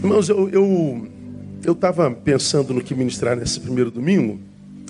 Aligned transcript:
Irmãos, 0.00 0.28
eu 0.28 0.48
eu 1.64 1.72
estava 1.72 2.08
pensando 2.08 2.72
no 2.72 2.82
que 2.82 2.94
ministrar 2.94 3.36
nesse 3.36 3.58
primeiro 3.58 3.90
domingo. 3.90 4.40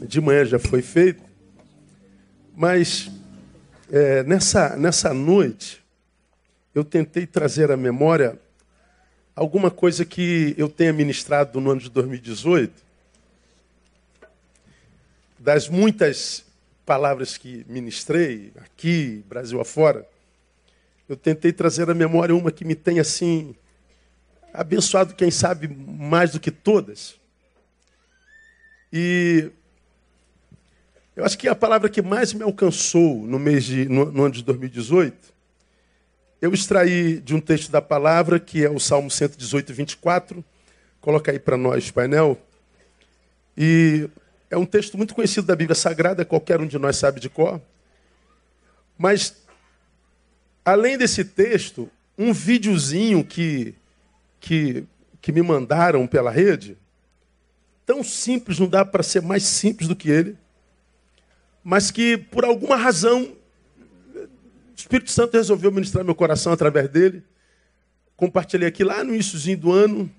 De 0.07 0.21
manhã 0.21 0.45
já 0.45 0.59
foi 0.59 0.83
feito. 0.83 1.23
Mas 2.55 3.11
é, 3.91 4.23
nessa, 4.25 4.77
nessa 4.77 5.15
noite, 5.15 5.83
eu 6.75 6.85
tentei 6.85 7.27
trazer 7.27 7.71
à 7.71 7.77
memória 7.77 8.39
alguma 9.35 9.71
coisa 9.71 10.05
que 10.05 10.55
eu 10.59 10.69
tenha 10.69 10.93
ministrado 10.93 11.59
no 11.59 11.71
ano 11.71 11.81
de 11.81 11.89
2018. 11.89 12.71
Das 15.39 15.71
muitas 15.71 16.45
palavras 16.85 17.39
que 17.39 17.65
ministrei 17.67 18.53
aqui, 18.57 19.25
Brasil 19.27 19.59
afora, 19.59 20.07
eu 21.09 21.17
tentei 21.17 21.51
trazer 21.51 21.89
à 21.89 21.95
memória 21.95 22.35
uma 22.35 22.53
que 22.53 22.65
me 22.65 22.75
tem 22.75 23.01
assim 23.01 23.55
abençoado, 24.59 25.15
quem 25.15 25.31
sabe, 25.31 25.69
mais 25.69 26.33
do 26.33 26.41
que 26.41 26.51
todas. 26.51 27.15
E 28.93 29.53
eu 31.15 31.25
acho 31.25 31.39
que 31.39 31.47
a 31.47 31.55
palavra 31.55 31.89
que 31.89 32.03
mais 32.03 32.33
me 32.33 32.43
alcançou 32.43 33.23
no 33.25 33.39
mês 33.39 33.65
de, 33.65 33.89
no, 33.89 34.11
no 34.11 34.25
ano 34.25 34.35
de 34.35 34.43
2018, 34.43 35.17
eu 36.43 36.53
extraí 36.53 37.21
de 37.21 37.37
um 37.37 37.41
texto 37.41 37.71
da 37.71 37.81
palavra, 37.81 38.41
que 38.41 38.65
é 38.65 38.71
o 38.71 38.81
Salmo 38.81 39.09
118, 39.09 39.73
24. 39.73 40.45
Coloca 41.01 41.31
aí 41.31 41.39
para 41.39 41.57
nós, 41.57 41.93
painel. 41.93 42.37
E 43.57 44.09
é 44.51 44.57
um 44.57 44.67
texto 44.67 44.99
muito 44.99 45.15
conhecido 45.15 45.47
da 45.47 45.55
Bíblia 45.55 45.77
Sagrada, 45.77 46.25
qualquer 46.25 46.61
um 46.61 46.67
de 46.67 46.79
nós 46.79 46.97
sabe 46.97 47.21
de 47.21 47.29
cor. 47.29 47.61
Mas, 48.97 49.37
além 50.65 50.99
desse 50.99 51.25
texto, 51.25 51.89
um 52.17 52.33
videozinho 52.33 53.25
que 53.25 53.77
que, 54.41 54.85
que 55.21 55.33
me 55.33 55.43
mandaram 55.43 56.07
pela 56.07 56.31
rede, 56.31 56.77
tão 57.85 58.03
simples, 58.05 58.59
não 58.59 58.69
dá 58.69 58.85
para 58.85 59.03
ser 59.03 59.23
mais 59.23 59.45
simples 59.45 59.89
do 59.89 59.97
que 59.97 60.11
ele, 60.11 60.37
mas 61.65 61.91
que 61.91 62.17
por 62.17 62.45
alguma 62.45 62.77
razão 62.77 63.37
o 64.15 64.29
Espírito 64.77 65.11
Santo 65.11 65.37
resolveu 65.37 65.73
ministrar 65.73 66.05
meu 66.05 66.15
coração 66.15 66.53
através 66.53 66.89
dele. 66.89 67.23
Compartilhei 68.17 68.69
aqui 68.69 68.85
lá 68.85 69.03
no 69.03 69.13
iníciozinho 69.13 69.59
do 69.59 69.73
ano 69.73 70.11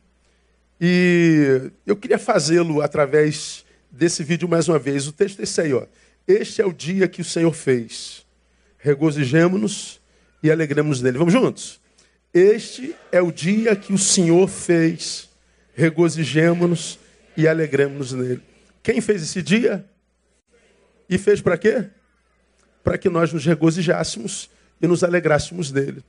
e 0.81 1.72
eu 1.86 1.95
queria 1.95 2.20
fazê-lo 2.20 2.81
através 2.81 3.66
desse 3.90 4.23
vídeo 4.23 4.47
mais 4.47 4.67
uma 4.67 4.78
vez. 4.78 5.08
O 5.08 5.12
texto 5.12 5.40
é 5.40 5.44
esse 5.44 5.62
aí, 5.62 5.73
ó. 5.73 5.86
Este 6.28 6.62
é 6.62 6.66
o 6.66 6.73
dia 6.73 7.08
que 7.08 7.22
o 7.22 7.25
Senhor 7.25 7.52
fez. 7.53 8.25
Regozijemo-nos 8.78 10.00
e 10.44 10.52
alegremos 10.52 11.02
nele. 11.02 11.17
Vamos 11.17 11.34
juntos? 11.34 11.80
Este 12.33 12.95
é 13.11 13.22
o 13.22 13.31
dia 13.31 13.75
que 13.75 13.91
o 13.91 13.97
Senhor 13.97 14.47
fez. 14.47 15.30
Regozijemo-nos 15.73 16.99
e 17.35 17.47
alegremos 17.47 18.11
nele. 18.11 18.41
Quem 18.83 19.02
fez 19.02 19.23
esse 19.23 19.41
dia? 19.41 19.85
E 21.09 21.17
fez 21.17 21.41
para 21.41 21.57
quê? 21.57 21.85
Para 22.83 22.97
que 22.97 23.09
nós 23.09 23.33
nos 23.33 23.45
regozijássemos 23.45 24.50
e 24.81 24.88
nos 24.88 25.03
alegrássemos 25.03 25.72
nele. 25.72 26.03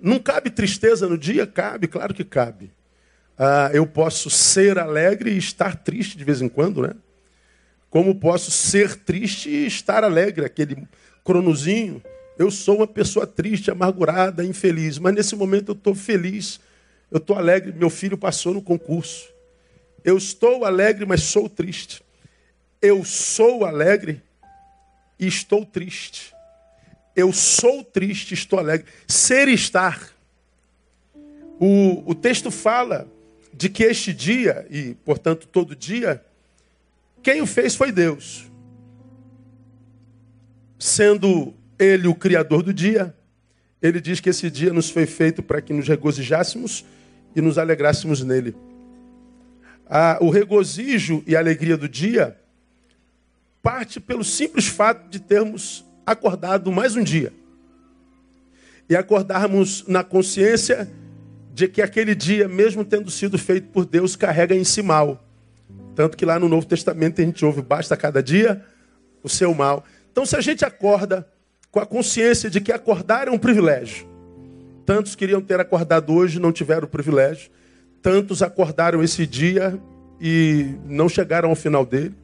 Não 0.00 0.18
cabe 0.18 0.50
tristeza 0.50 1.08
no 1.08 1.16
dia? 1.16 1.46
Cabe, 1.46 1.86
claro 1.86 2.14
que 2.14 2.24
cabe. 2.24 2.72
Ah, 3.38 3.70
eu 3.72 3.86
posso 3.86 4.28
ser 4.28 4.78
alegre 4.78 5.30
e 5.32 5.38
estar 5.38 5.76
triste 5.76 6.16
de 6.18 6.24
vez 6.24 6.42
em 6.42 6.48
quando, 6.48 6.82
né? 6.82 6.94
Como 7.88 8.14
posso 8.14 8.50
ser 8.50 8.96
triste 8.96 9.48
e 9.48 9.66
estar 9.66 10.04
alegre, 10.04 10.44
aquele 10.44 10.86
cronozinho 11.24 12.02
eu 12.40 12.50
sou 12.50 12.78
uma 12.78 12.86
pessoa 12.86 13.26
triste, 13.26 13.70
amargurada, 13.70 14.42
infeliz, 14.42 14.98
mas 14.98 15.14
nesse 15.14 15.36
momento 15.36 15.72
eu 15.72 15.74
estou 15.74 15.94
feliz, 15.94 16.58
eu 17.10 17.18
estou 17.18 17.36
alegre, 17.36 17.70
meu 17.70 17.90
filho 17.90 18.16
passou 18.16 18.54
no 18.54 18.62
concurso. 18.62 19.28
Eu 20.02 20.16
estou 20.16 20.64
alegre, 20.64 21.04
mas 21.04 21.22
sou 21.22 21.50
triste. 21.50 22.02
Eu 22.80 23.04
sou 23.04 23.66
alegre 23.66 24.22
e 25.18 25.26
estou 25.26 25.66
triste. 25.66 26.34
Eu 27.14 27.30
sou 27.30 27.84
triste, 27.84 28.32
estou 28.32 28.58
alegre. 28.58 28.86
Ser 29.06 29.46
e 29.46 29.52
estar. 29.52 30.10
O, 31.58 32.10
o 32.10 32.14
texto 32.14 32.50
fala 32.50 33.06
de 33.52 33.68
que 33.68 33.84
este 33.84 34.14
dia, 34.14 34.66
e 34.70 34.94
portanto 35.04 35.46
todo 35.46 35.76
dia, 35.76 36.24
quem 37.22 37.42
o 37.42 37.46
fez 37.46 37.74
foi 37.74 37.92
Deus. 37.92 38.50
Sendo 40.78 41.59
ele, 41.80 42.06
o 42.06 42.14
Criador 42.14 42.62
do 42.62 42.74
dia, 42.74 43.14
ele 43.80 44.00
diz 44.00 44.20
que 44.20 44.28
esse 44.28 44.50
dia 44.50 44.72
nos 44.72 44.90
foi 44.90 45.06
feito 45.06 45.42
para 45.42 45.62
que 45.62 45.72
nos 45.72 45.88
regozijássemos 45.88 46.84
e 47.34 47.40
nos 47.40 47.56
alegrássemos 47.56 48.22
nele. 48.22 48.54
Ah, 49.88 50.18
o 50.20 50.28
regozijo 50.28 51.24
e 51.26 51.34
a 51.34 51.38
alegria 51.38 51.76
do 51.76 51.88
dia 51.88 52.36
parte 53.62 53.98
pelo 53.98 54.22
simples 54.22 54.66
fato 54.66 55.08
de 55.08 55.18
termos 55.18 55.84
acordado 56.04 56.70
mais 56.70 56.94
um 56.94 57.02
dia. 57.02 57.32
E 58.88 58.94
acordarmos 58.94 59.84
na 59.86 60.04
consciência 60.04 60.90
de 61.54 61.66
que 61.68 61.80
aquele 61.80 62.14
dia, 62.14 62.48
mesmo 62.48 62.84
tendo 62.84 63.10
sido 63.10 63.38
feito 63.38 63.68
por 63.68 63.84
Deus, 63.84 64.16
carrega 64.16 64.54
em 64.54 64.64
si 64.64 64.82
mal. 64.82 65.24
Tanto 65.94 66.16
que 66.16 66.24
lá 66.24 66.38
no 66.38 66.48
Novo 66.48 66.66
Testamento 66.66 67.20
a 67.20 67.24
gente 67.24 67.44
ouve, 67.44 67.62
basta 67.62 67.96
cada 67.96 68.22
dia 68.22 68.64
o 69.22 69.28
seu 69.28 69.54
mal. 69.54 69.84
Então, 70.10 70.26
se 70.26 70.36
a 70.36 70.40
gente 70.40 70.64
acorda 70.64 71.26
com 71.70 71.80
a 71.80 71.86
consciência 71.86 72.50
de 72.50 72.60
que 72.60 72.72
acordar 72.72 73.28
é 73.28 73.30
um 73.30 73.38
privilégio. 73.38 74.06
Tantos 74.84 75.14
queriam 75.14 75.40
ter 75.40 75.60
acordado 75.60 76.12
hoje, 76.12 76.40
não 76.40 76.52
tiveram 76.52 76.84
o 76.84 76.90
privilégio. 76.90 77.50
Tantos 78.02 78.42
acordaram 78.42 79.02
esse 79.02 79.26
dia 79.26 79.80
e 80.20 80.74
não 80.86 81.08
chegaram 81.08 81.50
ao 81.50 81.56
final 81.56 81.84
dele. 81.86 82.14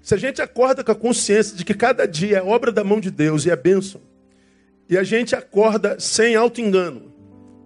Se 0.00 0.14
a 0.14 0.18
gente 0.18 0.42
acorda 0.42 0.82
com 0.82 0.90
a 0.90 0.96
consciência 0.96 1.56
de 1.56 1.64
que 1.64 1.74
cada 1.74 2.06
dia 2.06 2.38
é 2.38 2.42
obra 2.42 2.72
da 2.72 2.82
mão 2.82 2.98
de 2.98 3.10
Deus 3.10 3.46
e 3.46 3.50
é 3.50 3.56
bênção, 3.56 4.00
e 4.88 4.98
a 4.98 5.04
gente 5.04 5.36
acorda 5.36 6.00
sem 6.00 6.34
auto-engano, 6.34 7.12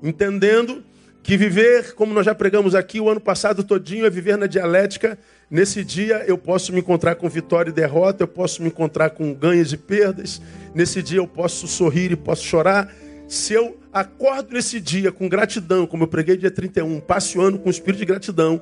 entendendo 0.03 0.85
que 1.23 1.37
viver, 1.37 1.95
como 1.95 2.13
nós 2.13 2.27
já 2.27 2.35
pregamos 2.35 2.75
aqui 2.75 3.01
o 3.01 3.09
ano 3.09 3.21
passado 3.21 3.65
todinho, 3.65 4.05
é 4.05 4.11
viver 4.11 4.37
na 4.37 4.47
dialética 4.47 5.19
Nesse 5.49 5.85
dia 5.85 6.25
eu 6.27 6.37
posso 6.37 6.73
me 6.73 6.81
encontrar 6.81 7.15
com 7.15 7.29
vitória 7.29 7.71
e 7.71 7.73
derrota, 7.73 8.25
eu 8.25 8.29
posso 8.29 8.63
me 8.63 8.69
encontrar 8.69 9.11
com 9.11 9.33
ganhos 9.33 9.73
e 9.73 9.77
perdas. 9.77 10.43
Nesse 10.75 11.01
dia 11.01 11.19
eu 11.19 11.29
posso 11.29 11.69
sorrir 11.69 12.11
e 12.11 12.17
posso 12.17 12.45
chorar. 12.45 12.93
Se 13.29 13.53
eu 13.53 13.79
acordo 13.93 14.53
nesse 14.53 14.81
dia 14.81 15.13
com 15.13 15.29
gratidão, 15.29 15.87
como 15.87 16.03
eu 16.03 16.09
preguei 16.09 16.37
dia 16.37 16.51
31, 16.51 17.01
passe 17.01 17.39
o 17.39 17.41
ano 17.41 17.61
com 17.61 17.71
espírito 17.71 18.01
de 18.01 18.07
gratidão, 18.07 18.61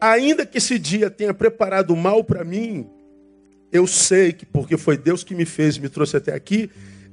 ainda 0.00 0.46
que 0.46 0.58
esse 0.58 0.78
dia 0.78 1.10
tenha 1.10 1.34
preparado 1.34 1.94
mal 1.96 2.22
para 2.22 2.44
mim, 2.44 2.86
eu 3.72 3.86
sei 3.86 4.32
que 4.32 4.46
porque 4.46 4.76
foi 4.76 4.96
Deus 4.96 5.24
que 5.24 5.34
me 5.34 5.44
fez 5.44 5.76
e 5.76 5.80
me 5.80 5.88
trouxe 5.88 6.16
até 6.16 6.32
aqui, 6.32 6.70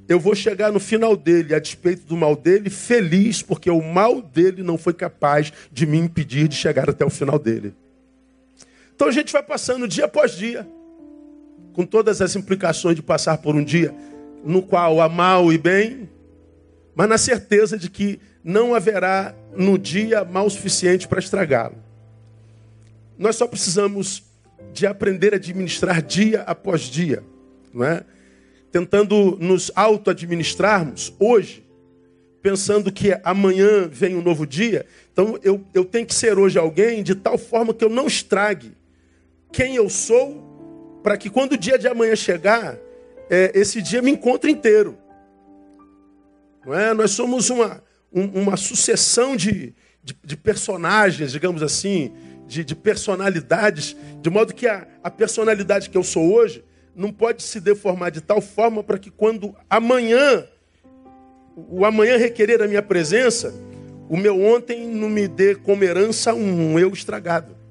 eu 0.08 0.20
vou 0.20 0.34
chegar 0.34 0.70
no 0.70 0.78
final 0.78 1.16
dele, 1.16 1.54
a 1.54 1.58
despeito 1.58 2.06
do 2.06 2.16
mal 2.16 2.36
dele, 2.36 2.70
feliz, 2.70 3.42
porque 3.42 3.70
o 3.70 3.82
mal 3.82 4.22
dele 4.22 4.62
não 4.62 4.78
foi 4.78 4.94
capaz 4.94 5.52
de 5.72 5.86
me 5.86 5.98
impedir 5.98 6.46
de 6.46 6.54
chegar 6.54 6.88
até 6.88 7.04
o 7.04 7.10
final 7.10 7.38
dele. 7.38 7.74
Então 8.94 9.08
a 9.08 9.12
gente 9.12 9.32
vai 9.32 9.42
passando 9.42 9.88
dia 9.88 10.04
após 10.04 10.32
dia, 10.32 10.66
com 11.72 11.84
todas 11.84 12.20
as 12.20 12.36
implicações 12.36 12.96
de 12.96 13.02
passar 13.02 13.38
por 13.38 13.54
um 13.54 13.64
dia 13.64 13.94
no 14.44 14.62
qual 14.62 15.00
há 15.00 15.08
mal 15.08 15.52
e 15.52 15.58
bem, 15.58 16.08
mas 16.94 17.08
na 17.08 17.16
certeza 17.16 17.78
de 17.78 17.88
que 17.88 18.20
não 18.42 18.74
haverá 18.74 19.34
no 19.56 19.78
dia 19.78 20.24
mal 20.24 20.48
suficiente 20.50 21.06
para 21.06 21.20
estragá-lo. 21.20 21.76
Nós 23.16 23.36
só 23.36 23.46
precisamos 23.46 24.24
de 24.72 24.86
aprender 24.86 25.32
a 25.32 25.36
administrar 25.36 26.02
dia 26.02 26.42
após 26.42 26.82
dia, 26.82 27.22
não 27.72 27.84
é? 27.84 28.04
Tentando 28.70 29.36
nos 29.40 29.70
auto-administrarmos 29.74 31.14
hoje, 31.20 31.64
pensando 32.40 32.90
que 32.90 33.16
amanhã 33.22 33.86
vem 33.86 34.16
um 34.16 34.22
novo 34.22 34.46
dia. 34.46 34.86
Então 35.12 35.38
eu, 35.42 35.64
eu 35.72 35.84
tenho 35.84 36.06
que 36.06 36.14
ser 36.14 36.38
hoje 36.38 36.58
alguém 36.58 37.02
de 37.02 37.14
tal 37.14 37.38
forma 37.38 37.72
que 37.72 37.84
eu 37.84 37.90
não 37.90 38.06
estrague 38.06 38.72
quem 39.52 39.76
eu 39.76 39.88
sou, 39.88 41.00
para 41.02 41.16
que 41.16 41.28
quando 41.28 41.52
o 41.52 41.58
dia 41.58 41.78
de 41.78 41.86
amanhã 41.86 42.16
chegar, 42.16 42.78
é, 43.28 43.52
esse 43.54 43.82
dia 43.82 44.00
me 44.00 44.10
encontre 44.10 44.50
inteiro. 44.50 44.96
Não 46.64 46.74
é? 46.74 46.94
Nós 46.94 47.10
somos 47.10 47.50
uma, 47.50 47.82
um, 48.12 48.42
uma 48.42 48.56
sucessão 48.56 49.36
de, 49.36 49.74
de, 50.02 50.16
de, 50.24 50.36
personagens, 50.36 51.32
digamos 51.32 51.62
assim, 51.62 52.12
de, 52.46 52.64
de, 52.64 52.74
personalidades, 52.74 53.96
de 54.20 54.30
modo 54.30 54.54
que 54.54 54.66
a, 54.66 54.86
a 55.02 55.10
personalidade 55.10 55.90
que 55.90 55.98
eu 55.98 56.02
sou 56.02 56.32
hoje 56.32 56.64
não 56.94 57.12
pode 57.12 57.42
se 57.42 57.60
deformar 57.60 58.10
de 58.10 58.20
tal 58.20 58.40
forma 58.40 58.82
para 58.82 58.98
que 58.98 59.10
quando 59.10 59.54
amanhã, 59.68 60.46
o 61.56 61.84
amanhã 61.84 62.16
requerer 62.16 62.62
a 62.62 62.68
minha 62.68 62.82
presença, 62.82 63.52
o 64.08 64.16
meu 64.16 64.40
ontem 64.40 64.86
não 64.86 65.08
me 65.08 65.26
dê 65.26 65.54
como 65.54 65.82
herança 65.82 66.34
um 66.34 66.78
eu 66.78 66.90
estragado. 66.90 67.61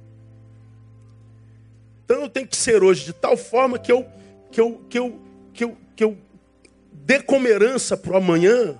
Então 2.12 2.24
eu 2.24 2.30
tenho 2.30 2.46
que 2.46 2.58
ser 2.58 2.84
hoje 2.84 3.06
de 3.06 3.13
tal 3.13 3.38
forma 3.38 3.80
que 3.80 3.90
eu, 3.90 4.06
que 4.52 4.60
eu, 4.60 4.81
que 4.90 5.00
eu, 5.00 5.19
que 5.54 5.63
eu, 5.63 5.78
que 5.96 6.04
eu 6.04 6.18
dê 6.92 7.22
como 7.22 7.48
herança 7.48 7.96
para 7.96 8.12
o 8.12 8.18
amanhã 8.18 8.78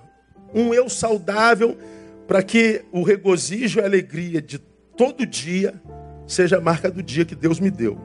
um 0.52 0.74
eu 0.74 0.86
saudável, 0.90 1.74
para 2.28 2.42
que 2.42 2.84
o 2.92 3.02
regozijo 3.02 3.80
e 3.80 3.82
a 3.82 3.86
alegria 3.86 4.42
de 4.42 4.58
todo 4.58 5.24
dia 5.24 5.80
seja 6.26 6.58
a 6.58 6.60
marca 6.60 6.90
do 6.90 7.02
dia 7.02 7.24
que 7.24 7.34
Deus 7.34 7.58
me 7.58 7.70
deu. 7.70 7.98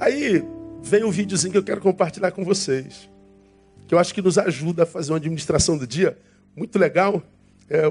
Aí 0.00 0.44
vem 0.82 1.04
um 1.04 1.10
videozinho 1.12 1.52
que 1.52 1.58
eu 1.58 1.62
quero 1.62 1.80
compartilhar 1.80 2.32
com 2.32 2.44
vocês, 2.44 3.08
que 3.86 3.94
eu 3.94 3.98
acho 4.00 4.12
que 4.12 4.20
nos 4.20 4.38
ajuda 4.38 4.82
a 4.82 4.86
fazer 4.86 5.12
uma 5.12 5.18
administração 5.18 5.78
do 5.78 5.86
dia 5.86 6.18
muito 6.56 6.76
legal. 6.80 7.22
É, 7.70 7.90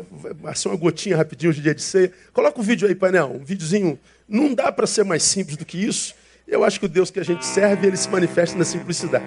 uma 0.66 0.76
gotinha 0.76 1.16
rapidinho 1.16 1.54
de 1.54 1.62
dia 1.62 1.74
de 1.74 1.82
ceia. 1.82 2.12
Coloca 2.34 2.60
o 2.60 2.64
vídeo 2.64 2.86
aí, 2.86 2.94
painel, 2.94 3.32
um 3.34 3.46
videozinho. 3.46 3.98
Não 4.28 4.54
dá 4.54 4.72
para 4.72 4.86
ser 4.86 5.06
mais 5.06 5.24
simples 5.24 5.56
do 5.56 5.66
que 5.66 5.78
isso. 5.78 6.14
Eu 6.46 6.66
acho 6.66 6.80
que 6.80 6.86
o 6.86 6.90
Deus 6.90 7.10
que 7.10 7.20
a 7.20 7.24
gente 7.24 7.46
serve, 7.46 7.88
ele 7.88 7.96
se 7.96 8.10
manifesta 8.10 8.58
na 8.58 8.66
simplicidade. 8.66 9.26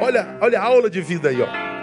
Olha, 0.00 0.36
olha 0.40 0.60
a 0.60 0.64
aula 0.64 0.90
de 0.90 1.00
vida 1.00 1.30
aí, 1.30 1.40
ó. 1.40 1.81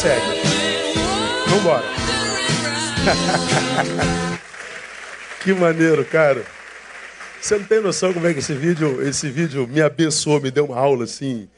Segue. 0.00 0.40
Vamos 1.44 1.60
embora. 1.60 1.84
que 5.44 5.52
maneiro, 5.52 6.02
cara. 6.06 6.42
Você 7.38 7.58
não 7.58 7.66
tem 7.66 7.82
noção 7.82 8.14
como 8.14 8.26
é 8.26 8.32
que 8.32 8.38
esse 8.38 8.54
vídeo, 8.54 9.06
esse 9.06 9.28
vídeo 9.28 9.68
me 9.68 9.82
abençoou, 9.82 10.40
me 10.40 10.50
deu 10.50 10.64
uma 10.64 10.78
aula 10.78 11.04
assim 11.04 11.50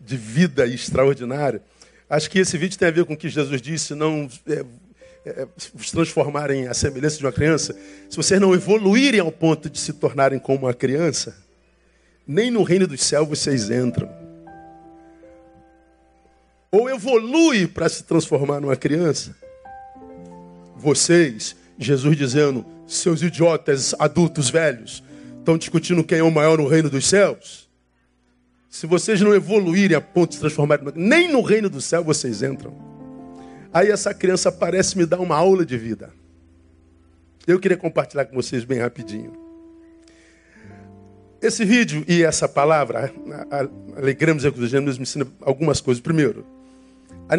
de 0.00 0.16
vida 0.16 0.66
extraordinária. 0.66 1.60
Acho 2.08 2.30
que 2.30 2.38
esse 2.38 2.56
vídeo 2.56 2.78
tem 2.78 2.88
a 2.88 2.90
ver 2.90 3.04
com 3.04 3.12
o 3.12 3.16
que 3.18 3.28
Jesus 3.28 3.60
disse, 3.60 3.94
não 3.94 4.30
é, 4.48 4.64
é, 5.26 5.46
se 5.58 5.92
transformarem 5.92 6.68
a 6.68 6.72
semelhança 6.72 7.18
de 7.18 7.26
uma 7.26 7.32
criança. 7.32 7.76
Se 8.08 8.16
vocês 8.16 8.40
não 8.40 8.54
evoluírem 8.54 9.20
ao 9.20 9.30
ponto 9.30 9.68
de 9.68 9.78
se 9.78 9.92
tornarem 9.92 10.38
como 10.38 10.60
uma 10.60 10.72
criança, 10.72 11.36
nem 12.26 12.50
no 12.50 12.62
reino 12.62 12.86
dos 12.86 13.02
céus 13.02 13.28
vocês 13.28 13.70
entram 13.70 14.19
ou 16.70 16.88
evolui 16.88 17.66
para 17.66 17.88
se 17.88 18.04
transformar 18.04 18.60
numa 18.60 18.76
criança. 18.76 19.34
Vocês, 20.76 21.56
Jesus 21.78 22.16
dizendo, 22.16 22.64
seus 22.86 23.22
idiotas 23.22 23.94
adultos 23.98 24.48
velhos, 24.50 25.02
estão 25.38 25.58
discutindo 25.58 26.04
quem 26.04 26.18
é 26.18 26.22
o 26.22 26.30
maior 26.30 26.58
no 26.58 26.68
reino 26.68 26.88
dos 26.88 27.06
céus. 27.06 27.68
Se 28.68 28.86
vocês 28.86 29.20
não 29.20 29.34
evoluírem 29.34 29.96
a 29.96 30.00
ponto 30.00 30.30
de 30.30 30.34
se 30.36 30.40
transformar, 30.40 30.80
nem 30.94 31.30
no 31.30 31.42
reino 31.42 31.68
do 31.68 31.80
céu 31.80 32.04
vocês 32.04 32.42
entram. 32.42 32.72
Aí 33.72 33.90
essa 33.90 34.14
criança 34.14 34.50
parece 34.50 34.96
me 34.96 35.04
dar 35.04 35.20
uma 35.20 35.36
aula 35.36 35.66
de 35.66 35.76
vida. 35.76 36.10
Eu 37.46 37.58
queria 37.58 37.76
compartilhar 37.76 38.26
com 38.26 38.36
vocês 38.36 38.64
bem 38.64 38.78
rapidinho. 38.78 39.32
Esse 41.42 41.64
vídeo 41.64 42.04
e 42.06 42.22
essa 42.22 42.46
palavra, 42.46 43.12
alegramos 43.96 44.44
e 44.44 44.46
acusamos, 44.46 44.98
me 44.98 45.02
ensina 45.02 45.26
algumas 45.40 45.80
coisas. 45.80 46.00
Primeiro, 46.00 46.44
a 47.30 47.36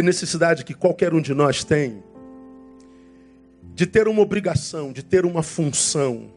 necessidade 0.00 0.64
que 0.64 0.72
qualquer 0.72 1.12
um 1.12 1.20
de 1.20 1.34
nós 1.34 1.62
tem 1.62 2.02
de 3.74 3.86
ter 3.86 4.08
uma 4.08 4.22
obrigação, 4.22 4.92
de 4.92 5.02
ter 5.02 5.26
uma 5.26 5.42
função, 5.42 6.32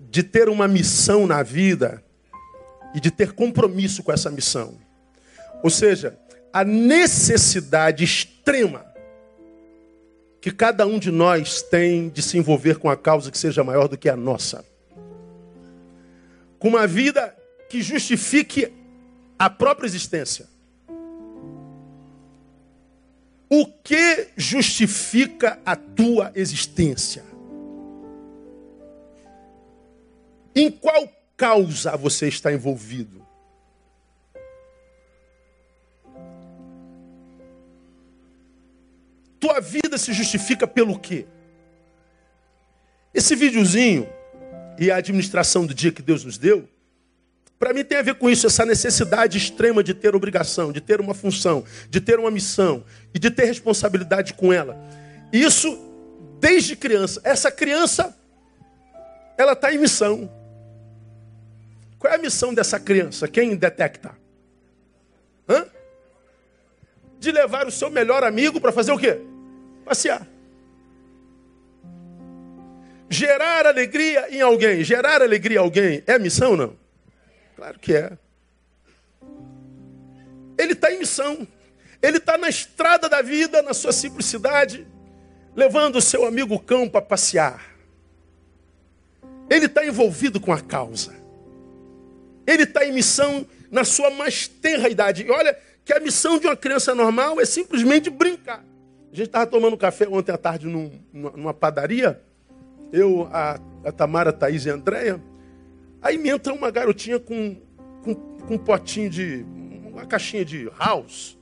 de 0.00 0.22
ter 0.22 0.48
uma 0.48 0.66
missão 0.66 1.26
na 1.26 1.42
vida 1.42 2.02
e 2.94 3.00
de 3.00 3.10
ter 3.10 3.32
compromisso 3.32 4.02
com 4.02 4.12
essa 4.12 4.30
missão. 4.30 4.78
Ou 5.62 5.68
seja, 5.68 6.16
a 6.52 6.64
necessidade 6.64 8.04
extrema 8.04 8.86
que 10.40 10.50
cada 10.50 10.86
um 10.86 10.98
de 10.98 11.10
nós 11.10 11.60
tem 11.60 12.08
de 12.08 12.22
se 12.22 12.38
envolver 12.38 12.78
com 12.78 12.88
a 12.88 12.96
causa 12.96 13.30
que 13.30 13.38
seja 13.38 13.62
maior 13.62 13.86
do 13.86 13.98
que 13.98 14.08
a 14.08 14.16
nossa. 14.16 14.64
Com 16.58 16.68
uma 16.68 16.86
vida 16.86 17.36
que 17.68 17.82
justifique 17.82 18.72
a 19.38 19.50
própria 19.50 19.86
existência. 19.86 20.46
O 23.54 23.66
que 23.66 24.28
justifica 24.34 25.60
a 25.62 25.76
tua 25.76 26.32
existência? 26.34 27.22
Em 30.56 30.70
qual 30.70 31.06
causa 31.36 31.94
você 31.94 32.28
está 32.28 32.50
envolvido? 32.50 33.22
Tua 39.38 39.60
vida 39.60 39.98
se 39.98 40.14
justifica 40.14 40.66
pelo 40.66 40.98
quê? 40.98 41.26
Esse 43.12 43.36
videozinho 43.36 44.08
e 44.78 44.90
a 44.90 44.96
administração 44.96 45.66
do 45.66 45.74
dia 45.74 45.92
que 45.92 46.00
Deus 46.00 46.24
nos 46.24 46.38
deu 46.38 46.66
para 47.62 47.72
mim 47.72 47.84
tem 47.84 47.96
a 47.96 48.02
ver 48.02 48.16
com 48.16 48.28
isso, 48.28 48.44
essa 48.44 48.66
necessidade 48.66 49.38
extrema 49.38 49.84
de 49.84 49.94
ter 49.94 50.16
obrigação, 50.16 50.72
de 50.72 50.80
ter 50.80 51.00
uma 51.00 51.14
função, 51.14 51.64
de 51.88 52.00
ter 52.00 52.18
uma 52.18 52.28
missão 52.28 52.84
e 53.14 53.20
de 53.20 53.30
ter 53.30 53.44
responsabilidade 53.44 54.34
com 54.34 54.52
ela. 54.52 54.76
Isso 55.32 55.78
desde 56.40 56.74
criança. 56.74 57.20
Essa 57.22 57.52
criança, 57.52 58.18
ela 59.38 59.52
está 59.52 59.72
em 59.72 59.78
missão. 59.78 60.28
Qual 62.00 62.12
é 62.12 62.16
a 62.16 62.18
missão 62.18 62.52
dessa 62.52 62.80
criança? 62.80 63.28
Quem 63.28 63.54
detecta? 63.54 64.10
Hã? 65.48 65.64
De 67.20 67.30
levar 67.30 67.68
o 67.68 67.70
seu 67.70 67.88
melhor 67.90 68.24
amigo 68.24 68.60
para 68.60 68.72
fazer 68.72 68.90
o 68.90 68.98
quê? 68.98 69.20
Passear. 69.84 70.26
Gerar 73.08 73.66
alegria 73.66 74.34
em 74.34 74.40
alguém. 74.40 74.82
Gerar 74.82 75.22
alegria 75.22 75.58
em 75.58 75.60
alguém 75.60 76.02
é 76.08 76.18
missão 76.18 76.50
ou 76.50 76.56
não? 76.56 76.81
Claro 77.62 77.78
que 77.78 77.94
é. 77.94 78.18
Ele 80.58 80.72
está 80.72 80.92
em 80.92 80.98
missão. 80.98 81.46
Ele 82.02 82.16
está 82.16 82.36
na 82.36 82.48
estrada 82.48 83.08
da 83.08 83.22
vida, 83.22 83.62
na 83.62 83.72
sua 83.72 83.92
simplicidade, 83.92 84.84
levando 85.54 85.94
o 85.94 86.02
seu 86.02 86.26
amigo 86.26 86.58
cão 86.58 86.88
para 86.88 87.00
passear. 87.00 87.62
Ele 89.48 89.66
está 89.66 89.86
envolvido 89.86 90.40
com 90.40 90.52
a 90.52 90.60
causa. 90.60 91.14
Ele 92.44 92.64
está 92.64 92.84
em 92.84 92.90
missão 92.90 93.46
na 93.70 93.84
sua 93.84 94.10
mais 94.10 94.48
tenra 94.48 94.88
idade. 94.88 95.22
E 95.22 95.30
olha 95.30 95.56
que 95.84 95.92
a 95.92 96.00
missão 96.00 96.40
de 96.40 96.48
uma 96.48 96.56
criança 96.56 96.96
normal 96.96 97.40
é 97.40 97.44
simplesmente 97.44 98.10
brincar. 98.10 98.64
A 99.12 99.14
gente 99.14 99.26
estava 99.26 99.46
tomando 99.46 99.76
café 99.76 100.08
ontem 100.08 100.32
à 100.32 100.36
tarde 100.36 100.66
num, 100.66 100.90
numa 101.12 101.54
padaria. 101.54 102.20
Eu, 102.92 103.28
a, 103.32 103.60
a 103.84 103.92
Tamara, 103.92 104.30
a 104.30 104.32
Thaís 104.32 104.66
e 104.66 104.70
a 104.70 104.74
Andréia. 104.74 105.22
Aí 106.02 106.18
me 106.18 106.28
entra 106.28 106.52
uma 106.52 106.70
garotinha 106.70 107.20
com, 107.20 107.56
com, 108.02 108.14
com 108.14 108.54
um 108.54 108.58
potinho 108.58 109.08
de. 109.08 109.46
uma 109.86 110.04
caixinha 110.04 110.44
de 110.44 110.68
house. 110.78 111.38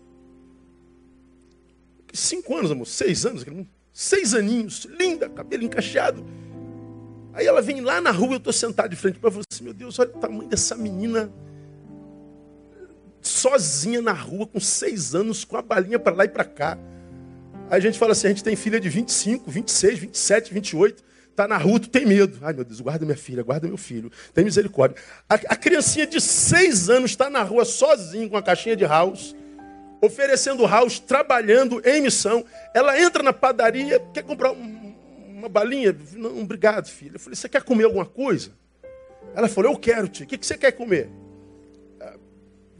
Cinco 2.12 2.56
anos, 2.56 2.70
amor, 2.70 2.86
seis 2.86 3.24
anos, 3.24 3.46
seis 3.92 4.34
aninhos, 4.34 4.84
linda, 4.84 5.28
cabelo 5.30 5.62
encaixado. 5.62 6.24
Aí 7.32 7.46
ela 7.46 7.62
vem 7.62 7.80
lá 7.80 8.00
na 8.00 8.10
rua, 8.10 8.32
eu 8.32 8.36
estou 8.36 8.52
sentado 8.52 8.90
de 8.90 8.96
frente 8.96 9.18
para 9.18 9.30
você, 9.30 9.46
assim, 9.50 9.64
meu 9.64 9.72
Deus, 9.72 9.98
olha 9.98 10.10
o 10.10 10.18
tamanho 10.18 10.48
dessa 10.48 10.74
menina 10.74 11.32
sozinha 13.22 14.02
na 14.02 14.12
rua, 14.12 14.46
com 14.46 14.58
seis 14.58 15.14
anos, 15.14 15.44
com 15.44 15.56
a 15.56 15.62
balinha 15.62 15.98
para 15.98 16.16
lá 16.16 16.24
e 16.24 16.28
para 16.28 16.44
cá. 16.44 16.76
Aí 17.70 17.78
a 17.78 17.80
gente 17.80 17.98
fala 17.98 18.12
assim, 18.12 18.26
a 18.26 18.30
gente 18.30 18.42
tem 18.42 18.56
filha 18.56 18.80
de 18.80 18.88
25, 18.88 19.48
26, 19.48 19.98
27, 20.00 20.52
28 20.52 21.09
está 21.30 21.48
na 21.48 21.56
rua, 21.56 21.80
tu 21.80 21.88
tem 21.88 22.04
medo. 22.04 22.38
Ai, 22.42 22.52
meu 22.52 22.64
Deus, 22.64 22.80
guarda 22.80 23.04
minha 23.04 23.16
filha, 23.16 23.42
guarda 23.42 23.66
meu 23.66 23.76
filho. 23.76 24.10
Tem 24.34 24.44
misericórdia. 24.44 25.00
A, 25.28 25.34
a 25.34 25.56
criancinha 25.56 26.06
de 26.06 26.20
seis 26.20 26.90
anos 26.90 27.12
está 27.12 27.30
na 27.30 27.42
rua 27.42 27.64
sozinha 27.64 28.28
com 28.28 28.36
a 28.36 28.42
caixinha 28.42 28.76
de 28.76 28.84
house, 28.84 29.34
oferecendo 30.02 30.66
house, 30.66 30.98
trabalhando 30.98 31.80
em 31.84 32.02
missão. 32.02 32.44
Ela 32.74 33.00
entra 33.00 33.22
na 33.22 33.32
padaria, 33.32 34.00
quer 34.12 34.22
comprar 34.22 34.52
um, 34.52 34.94
uma 35.28 35.48
balinha? 35.48 35.96
Não, 36.12 36.40
obrigado, 36.40 36.88
filha. 36.88 37.16
Eu 37.16 37.20
falei, 37.20 37.36
você 37.36 37.48
quer 37.48 37.62
comer 37.62 37.84
alguma 37.84 38.06
coisa? 38.06 38.52
Ela 39.34 39.48
falou, 39.48 39.72
eu 39.72 39.78
quero, 39.78 40.08
tio. 40.08 40.24
O 40.24 40.28
que, 40.28 40.36
que 40.36 40.46
você 40.46 40.58
quer 40.58 40.72
comer? 40.72 41.08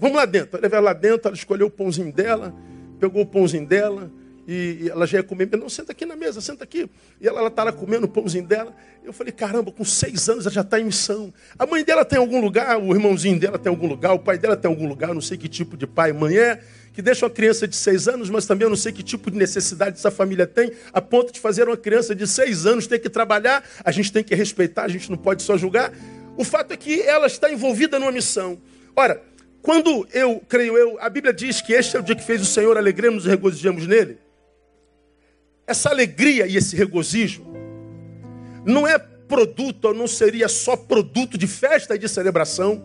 vamos 0.00 0.16
lá 0.16 0.24
dentro. 0.24 0.56
Eu 0.56 0.62
levei 0.62 0.78
ela 0.78 0.86
lá 0.86 0.92
dentro, 0.94 1.28
ela 1.28 1.36
escolheu 1.36 1.66
o 1.66 1.70
pãozinho 1.70 2.10
dela, 2.10 2.54
pegou 2.98 3.22
o 3.22 3.26
pãozinho 3.26 3.66
dela, 3.66 4.10
e, 4.52 4.88
ela 4.90 5.06
já 5.06 5.18
ia 5.18 5.22
comer. 5.22 5.48
Não, 5.56 5.68
senta 5.68 5.92
aqui 5.92 6.04
na 6.04 6.16
mesa, 6.16 6.40
senta 6.40 6.64
aqui. 6.64 6.90
E 7.20 7.28
ela 7.28 7.46
está 7.46 7.62
lá 7.62 7.70
comendo 7.70 8.06
o 8.06 8.08
pãozinho 8.08 8.44
dela. 8.44 8.74
Eu 9.04 9.12
falei, 9.12 9.32
caramba, 9.32 9.70
com 9.70 9.84
seis 9.84 10.28
anos 10.28 10.44
ela 10.44 10.52
já 10.52 10.62
está 10.62 10.80
em 10.80 10.84
missão. 10.84 11.32
A 11.56 11.64
mãe 11.66 11.84
dela 11.84 12.04
tem 12.04 12.18
algum 12.18 12.40
lugar, 12.40 12.76
o 12.76 12.92
irmãozinho 12.92 13.38
dela 13.38 13.58
tem 13.58 13.70
algum 13.70 13.86
lugar, 13.86 14.12
o 14.12 14.18
pai 14.18 14.38
dela 14.38 14.56
tem 14.56 14.68
algum 14.68 14.88
lugar, 14.88 15.14
não 15.14 15.20
sei 15.20 15.38
que 15.38 15.48
tipo 15.48 15.76
de 15.76 15.86
pai 15.86 16.10
e 16.10 16.12
mãe 16.12 16.36
é, 16.36 16.60
que 16.92 17.00
deixa 17.00 17.24
uma 17.24 17.30
criança 17.30 17.68
de 17.68 17.76
seis 17.76 18.08
anos, 18.08 18.28
mas 18.28 18.44
também 18.44 18.64
eu 18.64 18.70
não 18.70 18.76
sei 18.76 18.92
que 18.92 19.04
tipo 19.04 19.30
de 19.30 19.38
necessidade 19.38 19.96
essa 19.96 20.10
família 20.10 20.48
tem, 20.48 20.72
a 20.92 21.00
ponto 21.00 21.32
de 21.32 21.38
fazer 21.38 21.68
uma 21.68 21.76
criança 21.76 22.12
de 22.12 22.26
seis 22.26 22.66
anos 22.66 22.88
ter 22.88 22.98
que 22.98 23.08
trabalhar. 23.08 23.64
A 23.84 23.92
gente 23.92 24.12
tem 24.12 24.24
que 24.24 24.34
respeitar, 24.34 24.82
a 24.82 24.88
gente 24.88 25.08
não 25.08 25.16
pode 25.16 25.44
só 25.44 25.56
julgar. 25.56 25.92
O 26.36 26.42
fato 26.42 26.72
é 26.72 26.76
que 26.76 27.00
ela 27.02 27.28
está 27.28 27.52
envolvida 27.52 27.98
numa 28.00 28.10
missão. 28.10 28.60
Ora, 28.96 29.22
quando 29.62 30.08
eu, 30.12 30.42
creio 30.48 30.76
eu, 30.76 30.98
a 31.00 31.08
Bíblia 31.08 31.32
diz 31.32 31.60
que 31.60 31.72
este 31.72 31.96
é 31.96 32.00
o 32.00 32.02
dia 32.02 32.16
que 32.16 32.24
fez 32.24 32.40
o 32.40 32.46
Senhor, 32.46 32.76
alegremos 32.76 33.26
e 33.26 33.28
regozijamos 33.28 33.86
nele. 33.86 34.18
Essa 35.70 35.88
alegria 35.88 36.48
e 36.48 36.56
esse 36.56 36.74
regozijo 36.74 37.46
não 38.64 38.88
é 38.88 38.98
produto, 38.98 39.84
ou 39.84 39.94
não 39.94 40.08
seria 40.08 40.48
só 40.48 40.76
produto 40.76 41.38
de 41.38 41.46
festa 41.46 41.94
e 41.94 41.98
de 41.98 42.08
celebração. 42.08 42.82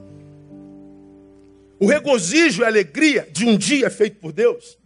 O 1.80 1.88
regozijo 1.88 2.62
e 2.62 2.64
a 2.64 2.68
alegria 2.68 3.28
de 3.32 3.44
um 3.44 3.58
dia 3.58 3.90
feito 3.90 4.18
por 4.20 4.32
Deus 4.32 4.78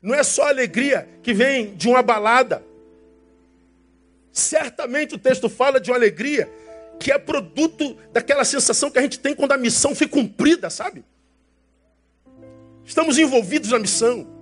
não 0.00 0.14
é 0.14 0.22
só 0.22 0.46
alegria 0.46 1.08
que 1.20 1.34
vem 1.34 1.74
de 1.74 1.88
uma 1.88 2.00
balada. 2.00 2.62
Certamente 4.30 5.16
o 5.16 5.18
texto 5.18 5.48
fala 5.48 5.80
de 5.80 5.90
uma 5.90 5.96
alegria 5.96 6.48
que 7.00 7.10
é 7.10 7.18
produto 7.18 7.96
daquela 8.12 8.44
sensação 8.44 8.88
que 8.88 9.00
a 9.00 9.02
gente 9.02 9.18
tem 9.18 9.34
quando 9.34 9.50
a 9.50 9.58
missão 9.58 9.96
foi 9.96 10.06
cumprida, 10.06 10.70
sabe? 10.70 11.04
Estamos 12.84 13.18
envolvidos 13.18 13.72
na 13.72 13.80
missão 13.80 14.37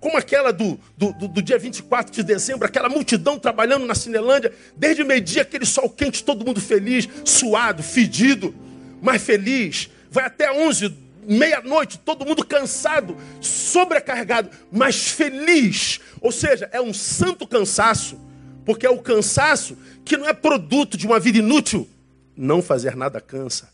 como 0.00 0.16
aquela 0.16 0.50
do, 0.50 0.80
do, 0.96 1.12
do, 1.12 1.28
do, 1.28 1.42
dia 1.42 1.58
24 1.58 2.12
de 2.12 2.22
dezembro, 2.22 2.66
aquela 2.66 2.88
multidão 2.88 3.38
trabalhando 3.38 3.86
na 3.86 3.94
Cinelândia, 3.94 4.52
desde 4.74 5.04
meio-dia, 5.04 5.42
aquele 5.42 5.66
sol 5.66 5.90
quente, 5.90 6.24
todo 6.24 6.44
mundo 6.44 6.60
feliz, 6.60 7.06
suado, 7.22 7.82
fedido, 7.82 8.54
mas 9.02 9.22
feliz. 9.22 9.90
Vai 10.10 10.24
até 10.24 10.50
11, 10.50 10.96
meia-noite, 11.26 11.98
todo 11.98 12.24
mundo 12.24 12.44
cansado, 12.44 13.14
sobrecarregado, 13.42 14.48
mas 14.72 15.10
feliz. 15.10 16.00
Ou 16.20 16.32
seja, 16.32 16.68
é 16.72 16.80
um 16.80 16.94
santo 16.94 17.46
cansaço, 17.46 18.18
porque 18.64 18.86
é 18.86 18.90
o 18.90 19.02
cansaço 19.02 19.76
que 20.02 20.16
não 20.16 20.26
é 20.26 20.32
produto 20.32 20.96
de 20.96 21.06
uma 21.06 21.20
vida 21.20 21.38
inútil. 21.38 21.86
Não 22.34 22.62
fazer 22.62 22.96
nada 22.96 23.20
cansa. 23.20 23.70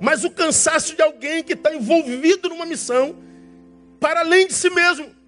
Mas 0.00 0.22
o 0.22 0.30
cansaço 0.30 0.94
de 0.94 1.02
alguém 1.02 1.42
que 1.42 1.54
está 1.54 1.74
envolvido 1.74 2.48
numa 2.48 2.64
missão 2.64 3.16
para 3.98 4.20
além 4.20 4.46
de 4.46 4.54
si 4.54 4.70
mesmo. 4.70 5.19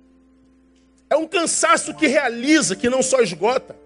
É 1.12 1.16
um 1.16 1.28
cansaço 1.28 1.92
que 1.92 2.06
realiza, 2.06 2.74
que 2.74 2.88
não 2.88 3.02
só 3.02 3.20
esgota. 3.20 3.76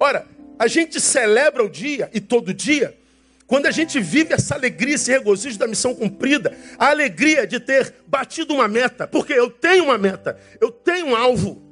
Ora, 0.00 0.26
a 0.58 0.66
gente 0.66 0.98
celebra 0.98 1.62
o 1.62 1.68
dia 1.68 2.08
e 2.14 2.22
todo 2.22 2.54
dia 2.54 2.96
quando 3.46 3.66
a 3.66 3.70
gente 3.70 4.00
vive 4.00 4.32
essa 4.32 4.54
alegria, 4.54 4.94
esse 4.94 5.10
regozijo 5.10 5.58
da 5.58 5.68
missão 5.68 5.94
cumprida, 5.94 6.56
a 6.78 6.88
alegria 6.88 7.46
de 7.46 7.60
ter 7.60 7.94
batido 8.06 8.54
uma 8.54 8.66
meta, 8.66 9.06
porque 9.06 9.34
eu 9.34 9.50
tenho 9.50 9.84
uma 9.84 9.98
meta, 9.98 10.40
eu 10.58 10.70
tenho 10.70 11.08
um 11.08 11.14
alvo, 11.14 11.62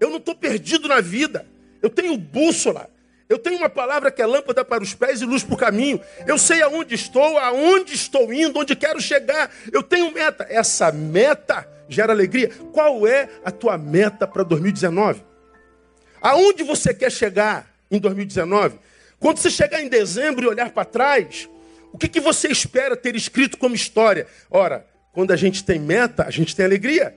eu 0.00 0.08
não 0.08 0.16
estou 0.16 0.34
perdido 0.34 0.88
na 0.88 1.02
vida, 1.02 1.46
eu 1.82 1.90
tenho 1.90 2.16
bússola, 2.16 2.90
eu 3.28 3.38
tenho 3.38 3.58
uma 3.58 3.68
palavra 3.68 4.10
que 4.10 4.20
é 4.22 4.26
lâmpada 4.26 4.64
para 4.64 4.82
os 4.82 4.94
pés 4.94 5.20
e 5.20 5.26
luz 5.26 5.44
para 5.44 5.54
o 5.54 5.58
caminho, 5.58 6.00
eu 6.26 6.36
sei 6.36 6.62
aonde 6.62 6.96
estou, 6.96 7.38
aonde 7.38 7.94
estou 7.94 8.32
indo, 8.32 8.58
onde 8.58 8.74
quero 8.74 9.00
chegar, 9.00 9.52
eu 9.70 9.82
tenho 9.84 10.10
meta, 10.10 10.46
essa 10.48 10.90
meta 10.90 11.68
gera 11.90 12.12
alegria. 12.12 12.50
Qual 12.72 13.06
é 13.06 13.28
a 13.44 13.50
tua 13.50 13.76
meta 13.76 14.26
para 14.26 14.42
2019? 14.42 15.22
Aonde 16.22 16.62
você 16.62 16.94
quer 16.94 17.10
chegar 17.10 17.70
em 17.90 17.98
2019? 17.98 18.78
Quando 19.18 19.38
você 19.38 19.50
chegar 19.50 19.82
em 19.82 19.88
dezembro 19.88 20.44
e 20.44 20.48
olhar 20.48 20.70
para 20.70 20.84
trás, 20.84 21.48
o 21.92 21.98
que, 21.98 22.08
que 22.08 22.20
você 22.20 22.48
espera 22.48 22.96
ter 22.96 23.16
escrito 23.16 23.58
como 23.58 23.74
história? 23.74 24.26
Ora, 24.50 24.86
quando 25.12 25.32
a 25.32 25.36
gente 25.36 25.64
tem 25.64 25.78
meta, 25.78 26.24
a 26.24 26.30
gente 26.30 26.54
tem 26.54 26.64
alegria. 26.64 27.14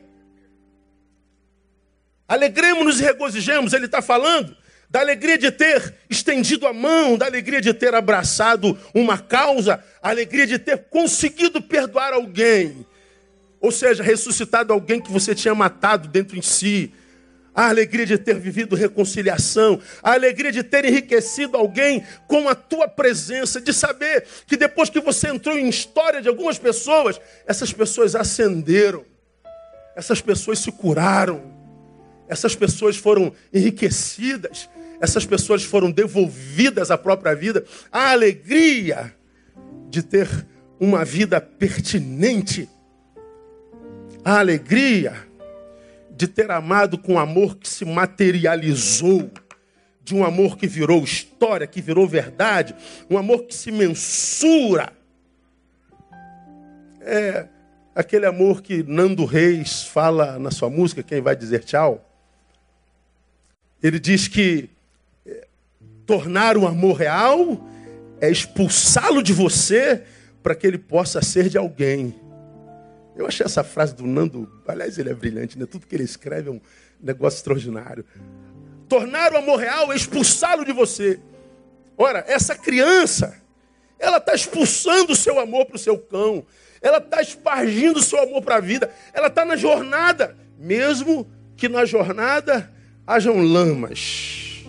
Alegremos-nos 2.27 2.99
e 2.99 3.03
regozijemos, 3.03 3.73
ele 3.73 3.85
está 3.85 4.01
falando 4.01 4.55
da 4.89 4.99
alegria 4.99 5.39
de 5.39 5.49
ter 5.49 5.93
estendido 6.07 6.67
a 6.67 6.73
mão, 6.73 7.17
da 7.17 7.25
alegria 7.25 7.59
de 7.59 7.73
ter 7.73 7.95
abraçado 7.95 8.77
uma 8.93 9.17
causa, 9.17 9.83
a 10.01 10.09
alegria 10.09 10.45
de 10.45 10.59
ter 10.59 10.83
conseguido 10.83 11.59
perdoar 11.61 12.13
alguém, 12.13 12.85
ou 13.63 13.71
seja, 13.71 14.03
ressuscitado 14.03 14.73
alguém 14.73 14.99
que 14.99 15.09
você 15.09 15.33
tinha 15.33 15.55
matado 15.55 16.09
dentro 16.09 16.37
em 16.37 16.41
si. 16.41 16.91
A 17.55 17.69
alegria 17.69 18.05
de 18.05 18.17
ter 18.17 18.37
vivido 18.37 18.75
reconciliação, 18.75 19.79
a 20.01 20.11
alegria 20.11 20.51
de 20.51 20.63
ter 20.63 20.83
enriquecido 20.83 21.55
alguém 21.55 22.03
com 22.27 22.49
a 22.49 22.55
tua 22.55 22.89
presença, 22.89 23.61
de 23.61 23.71
saber 23.71 24.25
que 24.45 24.57
depois 24.57 24.89
que 24.89 24.99
você 24.99 25.29
entrou 25.29 25.57
em 25.57 25.69
história 25.69 26.21
de 26.21 26.27
algumas 26.27 26.59
pessoas, 26.59 27.21
essas 27.47 27.71
pessoas 27.71 28.15
ascenderam, 28.15 29.05
essas 29.95 30.19
pessoas 30.19 30.59
se 30.59 30.71
curaram, 30.71 31.41
essas 32.27 32.55
pessoas 32.57 32.97
foram 32.97 33.31
enriquecidas, 33.53 34.67
essas 34.99 35.25
pessoas 35.25 35.63
foram 35.63 35.89
devolvidas 35.89 36.91
à 36.91 36.97
própria 36.97 37.33
vida. 37.33 37.63
A 37.89 38.11
alegria 38.11 39.15
de 39.89 40.03
ter 40.03 40.27
uma 40.81 41.05
vida 41.05 41.39
pertinente 41.39 42.67
a 44.23 44.39
alegria 44.39 45.27
de 46.15 46.27
ter 46.27 46.49
amado 46.51 46.97
com 46.97 47.19
amor 47.19 47.57
que 47.57 47.67
se 47.67 47.83
materializou, 47.83 49.31
de 50.03 50.15
um 50.15 50.23
amor 50.23 50.57
que 50.57 50.67
virou 50.67 51.03
história, 51.03 51.67
que 51.67 51.81
virou 51.81 52.07
verdade, 52.07 52.75
um 53.09 53.17
amor 53.17 53.43
que 53.43 53.55
se 53.55 53.71
mensura. 53.71 54.93
É 57.01 57.47
aquele 57.95 58.25
amor 58.25 58.61
que 58.61 58.83
Nando 58.83 59.25
Reis 59.25 59.83
fala 59.83 60.39
na 60.39 60.51
sua 60.51 60.69
música, 60.69 61.03
Quem 61.03 61.21
Vai 61.21 61.35
Dizer 61.35 61.63
Tchau. 61.63 62.09
Ele 63.81 63.99
diz 63.99 64.27
que 64.27 64.69
é, 65.25 65.47
tornar 66.05 66.57
o 66.57 66.65
amor 66.65 66.97
real 66.97 67.67
é 68.21 68.29
expulsá-lo 68.29 69.21
de 69.21 69.33
você 69.33 70.03
para 70.41 70.55
que 70.55 70.65
ele 70.65 70.77
possa 70.77 71.21
ser 71.21 71.49
de 71.49 71.57
alguém. 71.57 72.15
Eu 73.15 73.27
achei 73.27 73.45
essa 73.45 73.63
frase 73.63 73.93
do 73.93 74.05
Nando, 74.05 74.49
aliás, 74.67 74.97
ele 74.97 75.09
é 75.09 75.13
brilhante, 75.13 75.57
né? 75.57 75.65
Tudo 75.65 75.85
que 75.85 75.95
ele 75.95 76.03
escreve 76.03 76.49
é 76.49 76.51
um 76.51 76.61
negócio 76.99 77.37
extraordinário. 77.37 78.03
Tornar 78.89 79.33
o 79.33 79.37
amor 79.37 79.59
real 79.59 79.91
é 79.91 79.95
expulsá-lo 79.95 80.65
de 80.65 80.71
você. 80.71 81.19
Ora, 81.95 82.23
essa 82.27 82.55
criança, 82.55 83.39
ela 83.99 84.17
está 84.17 84.33
expulsando 84.33 85.13
o 85.13 85.15
seu 85.15 85.39
amor 85.39 85.65
para 85.65 85.75
o 85.75 85.79
seu 85.79 85.97
cão. 85.97 86.43
Ela 86.81 86.97
está 86.97 87.21
espargindo 87.21 87.99
o 87.99 88.03
seu 88.03 88.19
amor 88.21 88.41
para 88.41 88.55
a 88.55 88.59
vida. 88.59 88.91
Ela 89.13 89.27
está 89.27 89.45
na 89.45 89.55
jornada, 89.55 90.35
mesmo 90.57 91.27
que 91.55 91.69
na 91.69 91.85
jornada 91.85 92.69
hajam 93.05 93.41
lamas, 93.41 94.65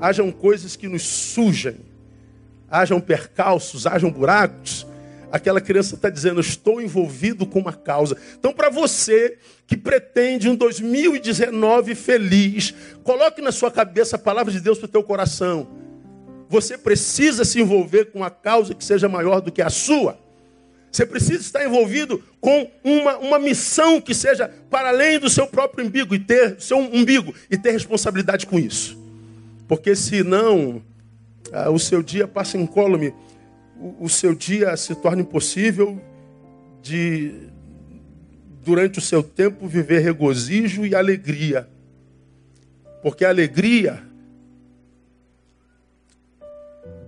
hajam 0.00 0.30
coisas 0.30 0.76
que 0.76 0.86
nos 0.86 1.02
sujem, 1.02 1.80
hajam 2.70 3.00
percalços, 3.00 3.86
hajam 3.86 4.10
buracos 4.10 4.86
aquela 5.34 5.60
criança 5.60 5.96
está 5.96 6.08
dizendo: 6.08 6.40
Estou 6.40 6.80
envolvido 6.80 7.44
com 7.44 7.58
uma 7.58 7.72
causa. 7.72 8.16
Então, 8.38 8.52
para 8.52 8.70
você 8.70 9.36
que 9.66 9.76
pretende 9.76 10.48
um 10.48 10.54
2019 10.54 11.96
feliz, 11.96 12.72
coloque 13.02 13.42
na 13.42 13.50
sua 13.50 13.70
cabeça 13.70 14.14
a 14.14 14.18
palavra 14.18 14.52
de 14.52 14.60
Deus 14.60 14.78
para 14.78 14.86
o 14.86 14.90
teu 14.90 15.02
coração. 15.02 15.66
Você 16.48 16.78
precisa 16.78 17.44
se 17.44 17.60
envolver 17.60 18.12
com 18.12 18.20
uma 18.20 18.30
causa 18.30 18.74
que 18.74 18.84
seja 18.84 19.08
maior 19.08 19.40
do 19.40 19.50
que 19.50 19.60
a 19.60 19.70
sua. 19.70 20.16
Você 20.92 21.04
precisa 21.04 21.40
estar 21.40 21.64
envolvido 21.64 22.22
com 22.40 22.70
uma, 22.84 23.16
uma 23.16 23.38
missão 23.40 24.00
que 24.00 24.14
seja 24.14 24.48
para 24.70 24.90
além 24.90 25.18
do 25.18 25.28
seu 25.28 25.48
próprio 25.48 25.84
umbigo 25.84 26.14
e 26.14 26.20
ter 26.20 26.60
seu 26.60 26.78
umbigo 26.78 27.34
e 27.50 27.58
ter 27.58 27.72
responsabilidade 27.72 28.46
com 28.46 28.56
isso. 28.56 28.96
Porque 29.66 29.96
senão 29.96 30.80
ah, 31.52 31.70
o 31.70 31.78
seu 31.80 32.04
dia 32.04 32.28
passa 32.28 32.56
incólume 32.56 33.12
o, 33.78 34.08
seu 34.08 34.34
dia 34.34 34.76
se 34.76 34.94
torna 34.94 35.22
impossível 35.22 36.00
de, 36.80 37.48
durante 38.62 38.98
o 38.98 39.02
seu 39.02 39.22
tempo, 39.22 39.66
viver 39.66 40.00
regozijo 40.00 40.86
e 40.86 40.94
alegria. 40.94 41.68
Porque 43.02 43.24
a 43.24 43.28
alegria 43.28 44.02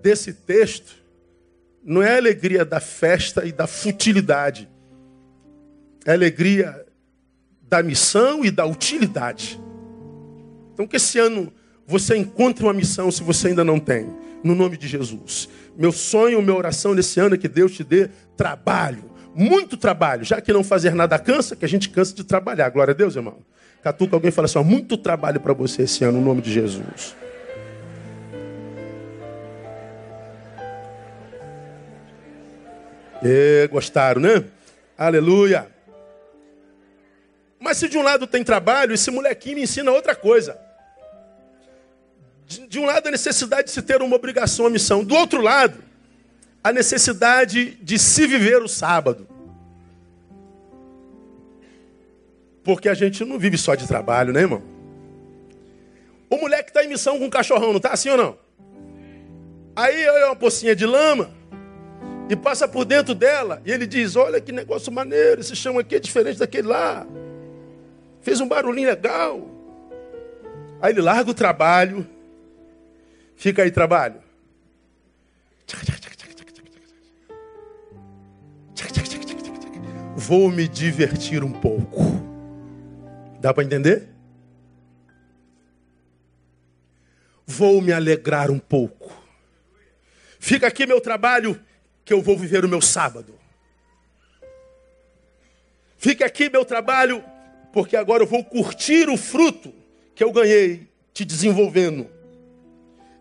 desse 0.03 0.33
texto 0.33 0.97
não 1.83 2.03
é 2.03 2.15
a 2.15 2.17
alegria 2.17 2.65
da 2.65 2.81
festa 2.81 3.45
e 3.45 3.53
da 3.53 3.67
futilidade. 3.67 4.69
É 6.05 6.11
a 6.11 6.15
alegria 6.15 6.85
da 7.63 7.83
missão 7.83 8.45
e 8.45 8.51
da 8.51 8.67
utilidade. 8.67 9.61
Então, 10.75 10.87
que 10.87 10.97
esse 10.97 11.19
ano 11.19 11.53
você 11.87 12.17
encontre 12.17 12.65
uma 12.65 12.73
missão 12.73 13.11
se 13.11 13.23
você 13.23 13.49
ainda 13.49 13.65
não 13.65 13.79
tem 13.79 14.26
no 14.47 14.55
nome 14.55 14.77
de 14.77 14.87
Jesus. 14.87 15.49
Meu 15.77 15.93
sonho, 15.93 16.41
minha 16.41 16.57
oração 16.57 16.95
nesse 16.95 17.19
ano 17.19 17.35
é 17.35 17.39
que 17.39 17.49
Deus 17.49 17.73
te 17.73 17.85
dê 17.85 18.09
trabalho, 18.37 19.17
Muito 19.35 19.77
trabalho, 19.77 20.25
já 20.25 20.41
que 20.41 20.51
não 20.51 20.65
fazer 20.65 20.95
nada 20.95 21.19
cansa, 21.19 21.55
que 21.55 21.65
a 21.67 21.69
gente 21.69 21.91
cansa 21.91 22.15
de 22.15 22.25
trabalhar. 22.25 22.71
Glória 22.71 22.93
a 22.93 22.97
Deus, 22.97 23.17
irmão. 23.17 23.37
Catuca 23.83 24.17
alguém 24.17 24.31
fala 24.31 24.47
assim: 24.47 24.59
ó, 24.59 24.63
muito 24.63 24.97
trabalho 24.97 25.41
para 25.41 25.53
você 25.53 25.83
esse 25.83 26.03
ano, 26.05 26.19
no 26.19 26.25
nome 26.25 26.41
de 26.41 26.51
Jesus. 26.51 27.15
E, 33.23 33.69
gostaram, 33.71 34.23
né? 34.23 34.43
Aleluia. 34.97 35.69
Mas 37.61 37.77
se 37.77 37.89
de 37.89 37.99
um 37.99 38.03
lado 38.03 38.27
tem 38.27 38.43
trabalho, 38.43 38.95
esse 38.95 39.11
molequinho 39.11 39.57
me 39.57 39.65
ensina 39.65 39.91
outra 39.91 40.15
coisa. 40.15 40.59
De, 42.47 42.67
de 42.67 42.79
um 42.79 42.87
lado, 42.87 43.09
a 43.09 43.11
necessidade 43.11 43.65
de 43.65 43.71
se 43.73 43.83
ter 43.83 44.01
uma 44.01 44.15
obrigação, 44.15 44.65
uma 44.65 44.71
missão. 44.71 45.03
Do 45.03 45.15
outro 45.15 45.41
lado, 45.41 45.83
a 46.63 46.73
necessidade 46.73 47.77
de 47.83 47.99
se 47.99 48.27
viver 48.27 48.63
o 48.63 48.69
sábado. 48.69 49.27
Porque 52.63 52.89
a 52.89 52.95
gente 52.95 53.25
não 53.25 53.39
vive 53.39 53.57
só 53.57 53.75
de 53.75 53.87
trabalho, 53.87 54.33
né, 54.33 54.41
irmão? 54.41 54.63
O 56.29 56.37
moleque 56.37 56.71
está 56.71 56.85
em 56.85 56.89
missão 56.89 57.19
com 57.19 57.27
um 57.27 57.31
cachorrão, 57.31 57.69
não 57.69 57.77
está 57.77 57.91
assim 57.91 58.11
ou 58.11 58.17
não? 58.17 58.37
Aí 59.77 60.09
olha 60.09 60.27
uma 60.27 60.37
pocinha 60.37 60.75
de 60.75 60.87
lama 60.87 61.31
e 62.29 62.35
passa 62.35 62.67
por 62.67 62.85
dentro 62.85 63.15
dela 63.15 63.63
e 63.65 63.71
ele 63.71 63.87
diz: 63.87 64.17
Olha 64.17 64.41
que 64.41 64.51
negócio 64.51 64.91
maneiro, 64.91 65.41
esse 65.41 65.55
chão 65.55 65.79
aqui 65.79 65.97
é 65.97 66.01
diferente 66.01 66.39
daquele 66.39 66.67
lá. 66.67 67.07
Fez 68.23 68.41
um 68.41 68.49
barulhinho 68.49 68.89
legal. 68.89 69.49
Aí 70.81 70.93
ele 70.93 71.01
larga 71.01 71.31
o 71.31 71.35
trabalho. 71.35 72.07
Fica 73.37 73.63
aí, 73.63 73.71
trabalho. 73.71 74.21
Vou 80.17 80.51
me 80.51 80.67
divertir 80.67 81.45
um 81.45 81.53
pouco. 81.53 82.03
Dá 83.41 83.53
para 83.55 83.63
entender? 83.63 84.09
Vou 87.47 87.81
me 87.81 87.93
alegrar 87.93 88.51
um 88.51 88.59
pouco. 88.59 89.15
Fica 90.41 90.67
aqui 90.67 90.87
meu 90.87 91.01
trabalho, 91.01 91.61
que 92.05 92.13
eu 92.13 92.23
vou 92.23 92.37
viver 92.37 92.65
o 92.65 92.69
meu 92.69 92.81
sábado. 92.81 93.39
Fica 95.97 96.27
aqui 96.27 96.49
meu 96.49 96.65
trabalho, 96.65 97.23
porque 97.73 97.97
agora 97.97 98.23
eu 98.23 98.27
vou 98.27 98.45
curtir 98.45 99.09
o 99.09 99.17
fruto 99.17 99.73
que 100.15 100.25
eu 100.25 100.33
ganhei 100.33 100.89
te 101.13 101.25
desenvolvendo. 101.25 102.16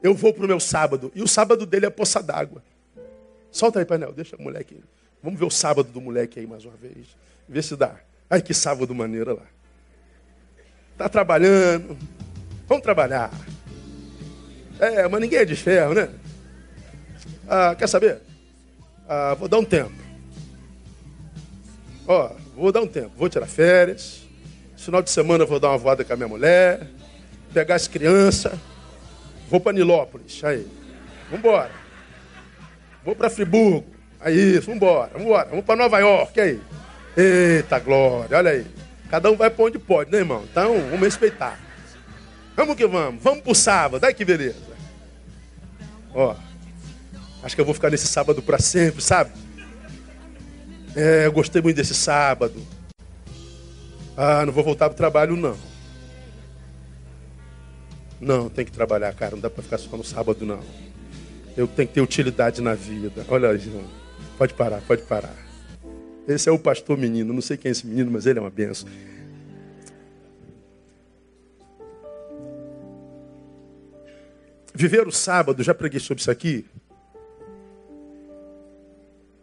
Eu 0.05 0.13
vou 0.13 0.31
para 0.31 0.45
o 0.45 0.47
meu 0.47 0.59
sábado. 0.59 1.11
E 1.15 1.23
o 1.23 1.27
sábado 1.27 1.65
dele 1.65 1.87
é 1.87 1.89
poça 1.89 2.21
d'água. 2.21 2.61
Solta 3.51 3.79
aí, 3.79 3.85
painel, 3.85 4.13
deixa 4.13 4.35
o 4.35 4.41
moleque. 4.43 4.79
Vamos 5.23 5.39
ver 5.39 5.45
o 5.45 5.49
sábado 5.49 5.89
do 5.89 5.99
moleque 5.99 6.39
aí 6.39 6.45
mais 6.45 6.63
uma 6.63 6.75
vez. 6.75 7.07
Vê 7.49 7.59
se 7.59 7.75
dá. 7.75 7.95
Ai, 8.29 8.39
que 8.39 8.53
sábado 8.53 8.93
maneiro 8.93 9.33
lá. 9.33 9.41
Tá 10.95 11.09
trabalhando. 11.09 11.97
Vamos 12.67 12.83
trabalhar. 12.83 13.31
É, 14.79 15.07
mas 15.07 15.19
ninguém 15.19 15.39
é 15.39 15.45
de 15.45 15.55
ferro, 15.55 15.95
né? 15.95 16.07
Ah, 17.47 17.73
quer 17.73 17.87
saber? 17.87 18.19
Ah, 19.09 19.33
vou 19.33 19.47
dar 19.47 19.57
um 19.57 19.65
tempo. 19.65 19.95
Ó, 22.05 22.31
vou 22.55 22.71
dar 22.71 22.81
um 22.81 22.87
tempo. 22.87 23.09
Vou 23.17 23.27
tirar 23.27 23.47
férias. 23.47 24.21
Final 24.77 25.01
de 25.01 25.09
semana 25.09 25.45
vou 25.45 25.59
dar 25.59 25.69
uma 25.69 25.79
voada 25.79 26.05
com 26.05 26.13
a 26.13 26.15
minha 26.15 26.27
mulher, 26.27 26.91
pegar 27.51 27.73
as 27.73 27.87
crianças, 27.87 28.53
vou 29.49 29.59
para 29.59 29.73
Nilópolis, 29.73 30.43
aí. 30.43 30.67
Vambora. 31.31 31.71
Vou 33.03 33.15
para 33.15 33.29
Friburgo, 33.29 33.85
aí, 34.19 34.59
vambora, 34.59 35.11
vambora. 35.17 35.49
Vamos 35.49 35.65
para 35.65 35.75
Nova 35.75 35.99
York, 35.99 36.39
aí. 36.39 36.61
Eita 37.15 37.79
glória, 37.79 38.37
olha 38.37 38.51
aí. 38.51 38.65
Cada 39.09 39.31
um 39.31 39.35
vai 39.35 39.49
para 39.49 39.65
onde 39.65 39.79
pode, 39.79 40.11
né, 40.11 40.17
irmão? 40.17 40.43
Então, 40.49 40.73
vamos 40.89 41.01
respeitar. 41.01 41.59
Vamos 42.55 42.75
que 42.75 42.87
vamos. 42.87 43.21
Vamos 43.21 43.41
pro 43.41 43.53
sábado. 43.53 44.03
Ai 44.03 44.13
que 44.13 44.25
beleza. 44.25 44.75
Ó. 46.13 46.35
Acho 47.43 47.55
que 47.55 47.61
eu 47.61 47.65
vou 47.65 47.73
ficar 47.73 47.91
nesse 47.91 48.07
sábado 48.07 48.41
para 48.41 48.57
sempre, 48.57 49.01
sabe? 49.01 49.31
É, 50.95 51.25
eu 51.25 51.31
gostei 51.31 51.61
muito 51.61 51.75
desse 51.75 51.93
sábado. 51.93 52.65
Ah, 54.17 54.45
não 54.45 54.53
vou 54.53 54.63
voltar 54.63 54.89
para 54.89 54.93
o 54.93 54.97
trabalho, 54.97 55.35
não. 55.35 55.57
Não, 58.19 58.49
tem 58.49 58.65
que 58.65 58.71
trabalhar, 58.71 59.13
cara. 59.13 59.31
Não 59.31 59.41
dá 59.41 59.49
para 59.49 59.63
ficar 59.63 59.77
só 59.77 59.95
no 59.95 60.03
sábado, 60.03 60.45
não. 60.45 60.59
Eu 61.55 61.67
tenho 61.67 61.87
que 61.87 61.93
ter 61.93 62.01
utilidade 62.01 62.61
na 62.61 62.73
vida. 62.73 63.25
Olha. 63.27 63.59
Pode 64.37 64.53
parar, 64.53 64.81
pode 64.81 65.03
parar. 65.03 65.35
Esse 66.27 66.49
é 66.49 66.51
o 66.51 66.59
pastor 66.59 66.97
menino. 66.97 67.33
Não 67.33 67.41
sei 67.41 67.55
quem 67.57 67.69
é 67.69 67.71
esse 67.71 67.85
menino, 67.85 68.11
mas 68.11 68.25
ele 68.25 68.39
é 68.39 68.41
uma 68.41 68.49
benção. 68.49 68.89
Viver 74.73 75.07
o 75.07 75.11
sábado, 75.11 75.63
já 75.63 75.73
preguei 75.73 76.01
sobre 76.01 76.19
isso 76.19 76.29
aqui, 76.29 76.65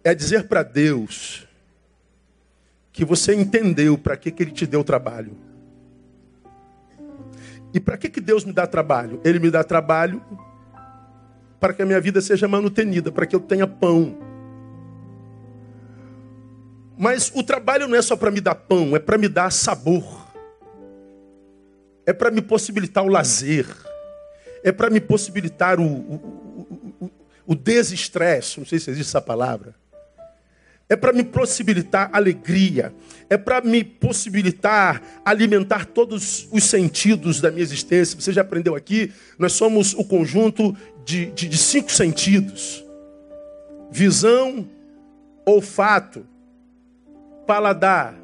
é 0.05 0.15
dizer 0.15 0.47
para 0.47 0.63
Deus 0.63 1.47
que 2.93 3.03
você 3.03 3.35
entendeu 3.35 3.97
para 3.97 4.15
que, 4.15 4.31
que 4.31 4.43
ele 4.43 4.51
te 4.51 4.67
deu 4.67 4.85
trabalho. 4.85 5.35
E 7.75 7.81
para 7.81 7.97
que, 7.97 8.09
que 8.09 8.21
Deus 8.21 8.45
me 8.45 8.53
dá 8.53 8.67
trabalho? 8.67 9.21
Ele 9.25 9.39
me 9.39 9.51
dá 9.51 9.65
trabalho 9.65 10.23
para 11.59 11.73
que 11.73 11.83
a 11.83 11.87
minha 11.87 12.01
vida 12.01 12.21
seja 12.21 12.47
manutenida, 12.49 13.11
para 13.11 13.25
que 13.25 13.35
eu 13.35 13.41
tenha 13.41 13.67
pão. 13.67 14.19
Mas 16.99 17.33
o 17.35 17.43
trabalho 17.43 17.89
não 17.89 17.97
é 17.97 18.03
só 18.03 18.17
para 18.17 18.31
me 18.31 18.41
dar 18.41 18.55
pão, 18.55 18.95
é 18.95 18.99
para 18.99 19.17
me 19.17 19.29
dar 19.29 19.51
sabor. 19.51 20.27
É 22.05 22.13
para 22.13 22.31
me 22.31 22.43
possibilitar 22.43 23.05
o 23.05 23.09
lazer. 23.09 23.67
É 24.63 24.73
para 24.73 24.91
me 24.91 25.01
possibilitar 25.01 25.81
o, 25.81 25.85
o, 25.85 26.97
o, 27.01 27.11
o 27.47 27.55
desestresse. 27.55 28.59
Não 28.59 28.67
sei 28.67 28.79
se 28.79 28.91
existe 28.91 29.09
essa 29.09 29.21
palavra 29.21 29.82
é 30.93 30.97
para 30.97 31.11
me 31.11 31.25
possibilitar 31.25 32.11
alegria, 32.13 32.95
é 33.31 33.39
para 33.39 33.63
me 33.63 33.83
possibilitar 33.83 35.03
alimentar 35.25 35.87
todos 35.87 36.47
os 36.53 36.65
sentidos 36.65 37.41
da 37.41 37.51
minha 37.51 37.63
existência. 37.63 38.21
Você 38.21 38.31
já 38.31 38.43
aprendeu 38.43 38.75
aqui? 38.75 39.11
Nós 39.39 39.55
somos 39.55 39.95
o 39.95 40.05
conjunto 40.05 40.77
de, 41.03 41.31
de, 41.31 41.49
de 41.49 41.57
cinco 41.57 41.91
sentidos: 41.91 42.85
visão, 43.91 44.69
olfato, 45.47 46.27
paladar, 47.47 48.15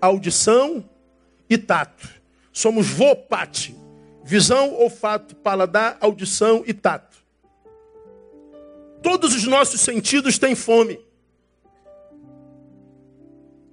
audição 0.00 0.84
e 1.48 1.56
tato. 1.56 2.08
Somos 2.52 2.88
vopate. 2.88 3.76
Visão, 4.24 4.74
olfato, 4.74 5.36
paladar, 5.36 5.96
audição 6.00 6.64
e 6.66 6.74
tato. 6.74 7.18
Todos 9.00 9.32
os 9.32 9.44
nossos 9.44 9.80
sentidos 9.80 10.40
têm 10.40 10.56
fome. 10.56 10.98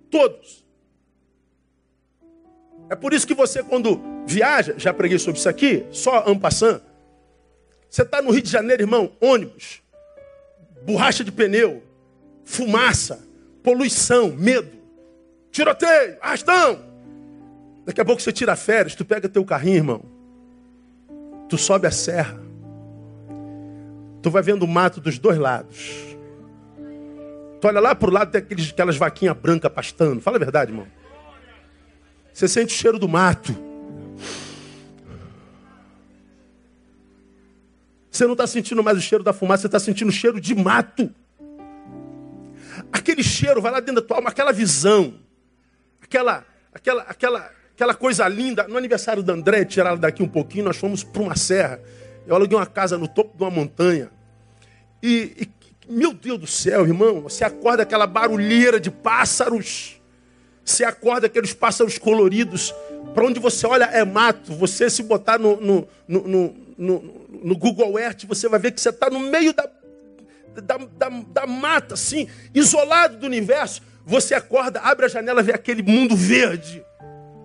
Todos. 0.09 0.65
É 2.89 2.95
por 2.95 3.13
isso 3.13 3.27
que 3.27 3.35
você, 3.35 3.61
quando 3.61 4.01
viaja, 4.25 4.73
já 4.77 4.93
preguei 4.93 5.19
sobre 5.19 5.39
isso 5.39 5.47
aqui, 5.47 5.85
só 5.91 6.27
ampassando. 6.27 6.81
Você 7.89 8.01
está 8.01 8.21
no 8.21 8.31
Rio 8.31 8.41
de 8.41 8.49
Janeiro, 8.49 8.83
irmão, 8.83 9.11
ônibus, 9.21 9.81
borracha 10.83 11.23
de 11.23 11.31
pneu, 11.31 11.83
fumaça, 12.43 13.23
poluição, 13.63 14.31
medo, 14.31 14.77
tiroteio, 15.51 16.17
arrastão. 16.21 16.79
Daqui 17.85 18.01
a 18.01 18.05
pouco 18.05 18.21
você 18.21 18.31
tira 18.31 18.55
férias, 18.55 18.95
tu 18.95 19.05
pega 19.05 19.29
teu 19.29 19.43
carrinho, 19.45 19.77
irmão. 19.77 20.01
Tu 21.47 21.57
sobe 21.57 21.87
a 21.87 21.91
serra. 21.91 22.39
Tu 24.21 24.29
vai 24.29 24.43
vendo 24.43 24.63
o 24.63 24.67
mato 24.67 24.99
dos 24.99 25.17
dois 25.17 25.37
lados. 25.37 26.08
Tu 27.59 27.67
olha 27.67 27.79
lá 27.79 27.93
para 27.93 28.09
o 28.09 28.13
lado, 28.13 28.31
tem 28.31 28.39
aqueles, 28.39 28.69
aquelas 28.69 28.95
vaquinhas 28.95 29.35
brancas 29.35 29.71
pastando. 29.71 30.21
Fala 30.21 30.37
a 30.37 30.39
verdade, 30.39 30.71
irmão. 30.71 30.87
Você 32.33 32.47
sente 32.47 32.73
o 32.73 32.77
cheiro 32.77 32.97
do 32.97 33.07
mato. 33.07 33.53
Você 38.09 38.25
não 38.25 38.33
está 38.33 38.47
sentindo 38.47 38.83
mais 38.83 38.97
o 38.97 39.01
cheiro 39.01 39.23
da 39.23 39.33
fumaça, 39.33 39.61
você 39.61 39.67
está 39.67 39.79
sentindo 39.79 40.09
o 40.09 40.11
cheiro 40.11 40.39
de 40.39 40.55
mato. 40.55 41.13
Aquele 42.91 43.23
cheiro 43.23 43.61
vai 43.61 43.71
lá 43.71 43.79
dentro 43.79 44.01
da 44.01 44.07
tua 44.07 44.17
alma, 44.17 44.29
aquela 44.29 44.51
visão, 44.51 45.15
aquela, 46.01 46.45
aquela, 46.73 47.03
aquela, 47.03 47.51
aquela 47.73 47.93
coisa 47.93 48.27
linda. 48.27 48.67
No 48.67 48.77
aniversário 48.77 49.21
da 49.21 49.33
André, 49.33 49.65
tiraram 49.65 49.97
daqui 49.97 50.23
um 50.23 50.27
pouquinho, 50.27 50.65
nós 50.65 50.77
fomos 50.77 51.03
para 51.03 51.21
uma 51.21 51.35
serra. 51.35 51.81
Eu 52.25 52.35
aluguei 52.35 52.57
uma 52.57 52.65
casa 52.65 52.97
no 52.97 53.07
topo 53.07 53.37
de 53.37 53.43
uma 53.43 53.51
montanha. 53.51 54.09
E, 55.01 55.33
e 55.37 55.45
meu 55.89 56.13
Deus 56.13 56.39
do 56.39 56.47
céu, 56.47 56.85
irmão, 56.85 57.21
você 57.21 57.43
acorda 57.43 57.81
aquela 57.81 58.05
barulheira 58.05 58.79
de 58.79 58.91
pássaros. 58.91 59.99
Você 60.63 60.83
acorda 60.83 61.25
aqueles 61.25 61.51
pássaros 61.51 61.97
coloridos. 61.97 62.73
Para 63.13 63.25
onde 63.25 63.39
você 63.39 63.65
olha 63.65 63.85
é 63.85 64.05
mato. 64.05 64.53
Você 64.53 64.87
se 64.87 65.01
botar 65.01 65.39
no, 65.39 65.59
no, 65.59 65.87
no, 66.07 66.55
no, 67.43 67.57
Google 67.57 67.99
Earth, 67.99 68.25
você 68.25 68.47
vai 68.47 68.59
ver 68.59 68.71
que 68.71 68.79
você 68.79 68.89
está 68.89 69.09
no 69.09 69.19
meio 69.19 69.51
da, 69.51 69.67
da, 70.61 70.77
da, 70.77 71.09
da 71.09 71.47
mata, 71.47 71.95
assim, 71.95 72.27
isolado 72.53 73.17
do 73.17 73.25
universo. 73.25 73.81
Você 74.05 74.35
acorda, 74.35 74.79
abre 74.81 75.07
a 75.07 75.09
janela, 75.09 75.41
vê 75.41 75.53
aquele 75.53 75.81
mundo 75.81 76.15
verde. 76.15 76.83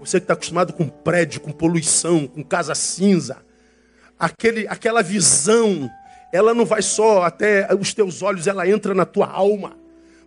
Você 0.01 0.21
que 0.21 0.25
está 0.25 0.35
acostumado 0.35 0.75
com 0.75 0.87
prédio, 0.87 1.41
com 1.41 1.51
poluição, 1.51 2.27
com 2.27 2.45
casa 2.45 2.75
cinza. 2.75 3.39
Aquele, 4.19 4.69
aquela 4.69 5.03
visão, 5.03 5.91
ela 6.35 6.53
não 6.53 6.65
vai 6.65 6.83
só 6.83 7.23
até 7.23 7.73
os 7.79 7.95
teus 7.95 8.21
olhos, 8.21 8.49
ela 8.49 8.69
entra 8.69 8.93
na 8.93 9.05
tua 9.05 9.29
alma. 9.29 9.77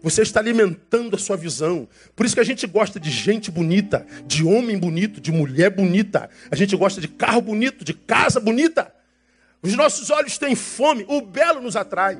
Você 0.01 0.21
está 0.21 0.39
alimentando 0.39 1.17
a 1.17 1.19
sua 1.19 1.35
visão. 1.35 1.85
Por 2.15 2.25
isso 2.25 2.33
que 2.33 2.39
a 2.39 2.45
gente 2.45 2.65
gosta 2.65 2.97
de 2.97 3.11
gente 3.11 3.51
bonita, 3.51 4.07
de 4.25 4.41
homem 4.45 4.77
bonito, 4.77 5.19
de 5.19 5.33
mulher 5.33 5.69
bonita. 5.69 6.29
A 6.49 6.55
gente 6.55 6.77
gosta 6.77 7.01
de 7.01 7.09
carro 7.09 7.41
bonito, 7.41 7.83
de 7.83 7.93
casa 7.93 8.39
bonita. 8.39 8.89
Os 9.61 9.75
nossos 9.75 10.09
olhos 10.09 10.37
têm 10.37 10.55
fome, 10.55 11.03
o 11.09 11.19
belo 11.19 11.59
nos 11.59 11.75
atrai. 11.75 12.17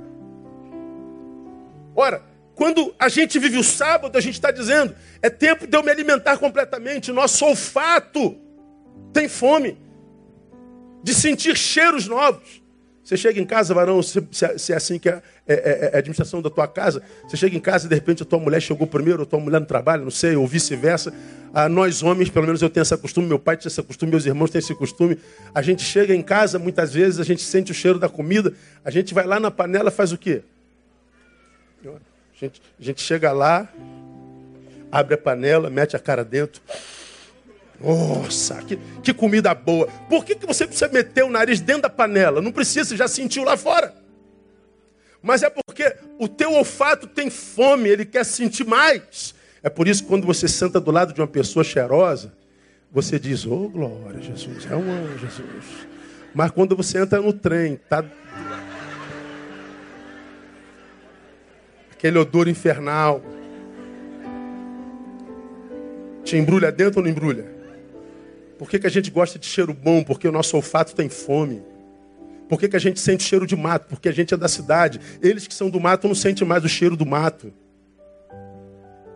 Ora, 1.96 2.22
quando 2.56 2.94
a 3.00 3.08
gente 3.08 3.40
vive 3.40 3.58
o 3.58 3.64
sábado, 3.64 4.18
a 4.18 4.22
gente 4.22 4.34
está 4.34 4.52
dizendo, 4.52 4.94
é 5.22 5.30
tempo 5.30 5.66
de 5.66 5.78
eu 5.78 5.82
me 5.82 5.92
alimentar 5.92 6.38
completamente. 6.38 7.14
Nosso 7.14 7.46
olfato 7.46 8.38
tem 9.14 9.30
fome 9.30 9.78
de 11.02 11.14
sentir 11.14 11.56
cheiros 11.56 12.06
novos. 12.06 12.67
Você 13.08 13.16
chega 13.16 13.40
em 13.40 13.46
casa, 13.46 13.74
varão, 13.74 14.04
se, 14.04 14.22
se 14.58 14.74
é 14.74 14.76
assim 14.76 15.00
que 15.00 15.08
é, 15.08 15.22
é, 15.48 15.54
é, 15.54 15.86
é, 15.94 15.96
a 15.96 16.00
administração 16.00 16.42
da 16.42 16.50
tua 16.50 16.68
casa, 16.68 17.02
você 17.24 17.38
chega 17.38 17.56
em 17.56 17.60
casa 17.62 17.86
e 17.86 17.90
de 17.90 17.96
repente 17.96 18.22
a 18.22 18.26
tua 18.26 18.38
mulher 18.38 18.62
chegou 18.62 18.86
primeiro, 18.86 19.24
a 19.24 19.26
tua 19.26 19.40
mulher 19.40 19.62
no 19.62 19.66
trabalho, 19.66 20.04
não 20.04 20.12
sei, 20.12 20.36
ou 20.36 20.46
vice-versa. 20.46 21.14
Ah, 21.54 21.70
nós 21.70 22.04
homens, 22.04 22.30
pelo 22.30 22.46
menos 22.46 22.62
eu 22.62 22.70
tenho 22.70 22.82
esse 22.82 22.98
costume, 22.98 23.26
meu 23.26 23.40
pai 23.40 23.56
tinha 23.56 23.70
esse 23.70 23.82
costume, 23.82 24.12
meus 24.12 24.26
irmãos 24.26 24.50
têm 24.50 24.60
esse 24.60 24.76
costume. 24.76 25.18
A 25.56 25.62
gente 25.62 25.84
chega 25.84 26.14
em 26.14 26.22
casa, 26.22 26.60
muitas 26.60 26.94
vezes 26.94 27.18
a 27.18 27.24
gente 27.24 27.42
sente 27.42 27.72
o 27.72 27.74
cheiro 27.74 27.98
da 27.98 28.10
comida, 28.10 28.54
a 28.84 28.92
gente 28.92 29.14
vai 29.14 29.26
lá 29.26 29.40
na 29.40 29.50
panela, 29.50 29.90
faz 29.90 30.12
o 30.12 30.18
quê? 30.18 30.42
A 31.86 31.90
gente, 32.38 32.62
a 32.78 32.84
gente 32.84 33.02
chega 33.02 33.32
lá, 33.32 33.70
abre 34.92 35.14
a 35.14 35.18
panela, 35.18 35.70
mete 35.70 35.96
a 35.96 36.00
cara 36.00 36.26
dentro. 36.26 36.62
Nossa, 37.80 38.56
que, 38.64 38.78
que 39.04 39.14
comida 39.14 39.54
boa. 39.54 39.88
Por 40.10 40.26
que, 40.26 40.36
que 40.36 40.46
você 40.46 40.66
precisa 40.66 40.90
meter 40.92 41.24
o 41.24 41.30
nariz 41.30 41.60
dentro 41.60 41.84
da 41.84 41.90
panela? 41.90 42.42
Não 42.42 42.52
precisa, 42.52 42.90
você 42.90 42.98
já 42.98 43.08
sentiu 43.08 43.44
lá 43.44 43.56
fora. 43.56 43.94
Mas 45.22 45.44
é 45.44 45.50
porque 45.50 45.96
o 46.18 46.28
teu 46.28 46.54
olfato 46.54 47.08
tem 47.08 47.30
fome, 47.30 47.90
ele 47.90 48.06
quer 48.06 48.26
sentir 48.26 48.66
mais. 48.66 49.36
É 49.62 49.70
por 49.70 49.88
isso 49.88 50.04
que 50.04 50.10
quando 50.10 50.26
você 50.26 50.48
senta 50.48 50.80
do 50.80 50.92
lado 50.92 51.14
de 51.14 51.22
uma 51.22 51.28
pessoa 51.28 51.64
cheirosa, 51.64 52.34
você 52.92 53.20
diz, 53.20 53.46
oh 53.46 53.68
glória, 53.70 54.22
Jesus, 54.22 54.66
é 54.70 54.76
um 54.76 54.90
anjo, 54.90 55.18
Jesus. 55.20 55.88
Mas 56.34 56.52
quando 56.52 56.76
você 56.76 57.00
entra 57.00 57.22
no 57.22 57.34
trem, 57.34 57.78
tá 57.90 58.04
aquele 61.92 62.18
odor 62.18 62.48
infernal. 62.48 63.22
Te 66.24 66.38
embrulha 66.38 66.72
dentro 66.72 67.00
ou 67.00 67.04
não 67.04 67.12
embrulha? 67.12 67.57
Por 68.58 68.70
que, 68.70 68.80
que 68.80 68.88
a 68.88 68.90
gente 68.90 69.12
gosta 69.12 69.38
de 69.38 69.46
cheiro 69.46 69.74
bom? 69.74 70.04
Porque 70.04 70.28
o 70.28 70.32
nosso 70.32 70.56
olfato 70.56 70.96
tem 70.96 71.10
fome. 71.10 71.62
Por 72.50 72.60
que, 72.60 72.68
que 72.70 72.76
a 72.76 72.80
gente 72.80 73.00
sente 73.00 73.24
cheiro 73.24 73.46
de 73.46 73.56
mato? 73.56 73.88
Porque 73.90 74.10
a 74.10 74.12
gente 74.12 74.34
é 74.34 74.38
da 74.38 74.48
cidade. 74.48 75.00
Eles 75.22 75.48
que 75.48 75.54
são 75.54 75.70
do 75.70 75.80
mato 75.80 76.08
não 76.08 76.16
sentem 76.16 76.48
mais 76.48 76.64
o 76.64 76.70
cheiro 76.70 76.96
do 76.96 77.06
mato. 77.06 77.54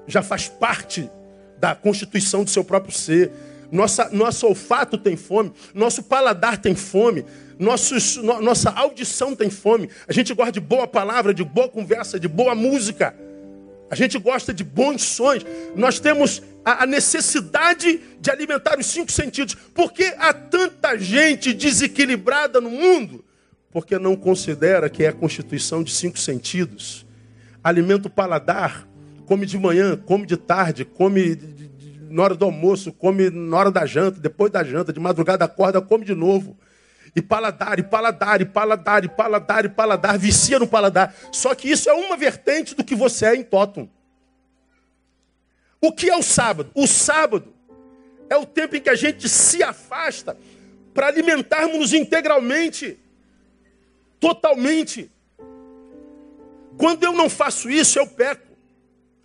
Já 0.05 0.21
faz 0.21 0.47
parte 0.47 1.09
da 1.57 1.73
constituição 1.73 2.43
do 2.43 2.49
seu 2.49 2.63
próprio 2.63 2.93
ser. 2.93 3.31
Nossa, 3.71 4.09
nosso 4.11 4.47
olfato 4.47 4.97
tem 4.97 5.15
fome, 5.15 5.53
nosso 5.73 6.03
paladar 6.03 6.57
tem 6.57 6.75
fome, 6.75 7.23
nossos, 7.57 8.17
no, 8.17 8.41
nossa 8.41 8.69
audição 8.69 9.33
tem 9.33 9.49
fome. 9.49 9.89
A 10.09 10.11
gente 10.11 10.33
gosta 10.33 10.51
de 10.51 10.59
boa 10.59 10.85
palavra, 10.85 11.33
de 11.33 11.43
boa 11.43 11.69
conversa, 11.69 12.19
de 12.19 12.27
boa 12.27 12.53
música. 12.53 13.15
A 13.91 13.95
gente 13.95 14.17
gosta 14.17 14.53
de 14.53 14.63
bons 14.63 15.03
sonhos. 15.03 15.45
Nós 15.75 15.99
temos 15.99 16.41
a, 16.63 16.85
necessidade 16.85 17.99
de 18.21 18.31
alimentar 18.31 18.79
os 18.79 18.85
cinco 18.85 19.11
sentidos. 19.11 19.53
Por 19.53 19.91
que 19.91 20.05
há 20.17 20.33
tanta 20.33 20.97
gente 20.97 21.53
desequilibrada 21.53 22.61
no 22.61 22.69
mundo? 22.69 23.21
Porque 23.69 23.99
não 23.99 24.15
considera 24.15 24.89
que 24.89 25.03
é 25.03 25.09
a 25.09 25.13
constituição 25.13 25.83
de 25.83 25.91
cinco 25.91 26.17
sentidos. 26.17 27.05
Alimenta 27.61 28.07
o 28.07 28.11
paladar, 28.11 28.87
come 29.25 29.45
de 29.45 29.57
manhã, 29.57 29.97
come 29.97 30.25
de 30.25 30.37
tarde, 30.37 30.85
come 30.85 31.37
na 32.09 32.23
hora 32.23 32.35
do 32.35 32.45
almoço, 32.45 32.93
come 32.93 33.29
na 33.29 33.57
hora 33.57 33.71
da 33.71 33.85
janta, 33.85 34.21
depois 34.21 34.49
da 34.49 34.63
janta, 34.63 34.93
de 34.93 35.01
madrugada 35.01 35.43
acorda, 35.43 35.81
come 35.81 36.05
de 36.05 36.15
novo. 36.15 36.57
E 37.15 37.21
paladar, 37.21 37.79
e 37.79 37.83
paladar, 37.83 38.41
e 38.41 38.45
paladar, 38.45 39.03
e 39.03 39.09
paladar, 39.09 39.65
e 39.65 39.69
paladar, 39.69 40.17
vicia 40.17 40.57
no 40.59 40.67
paladar. 40.67 41.13
Só 41.31 41.53
que 41.53 41.69
isso 41.69 41.89
é 41.89 41.93
uma 41.93 42.15
vertente 42.15 42.73
do 42.73 42.83
que 42.83 42.95
você 42.95 43.25
é 43.25 43.35
em 43.35 43.43
Totum. 43.43 43.89
O 45.81 45.91
que 45.91 46.09
é 46.09 46.15
o 46.15 46.21
sábado? 46.21 46.71
O 46.75 46.87
sábado 46.87 47.53
é 48.29 48.37
o 48.37 48.45
tempo 48.45 48.75
em 48.75 48.81
que 48.81 48.89
a 48.89 48.95
gente 48.95 49.27
se 49.27 49.61
afasta 49.61 50.37
para 50.93 51.07
alimentarmos-nos 51.07 51.93
integralmente, 51.93 52.97
totalmente. 54.19 55.11
Quando 56.77 57.03
eu 57.03 57.11
não 57.11 57.29
faço 57.29 57.69
isso, 57.69 57.99
eu 57.99 58.07
peco. 58.07 58.47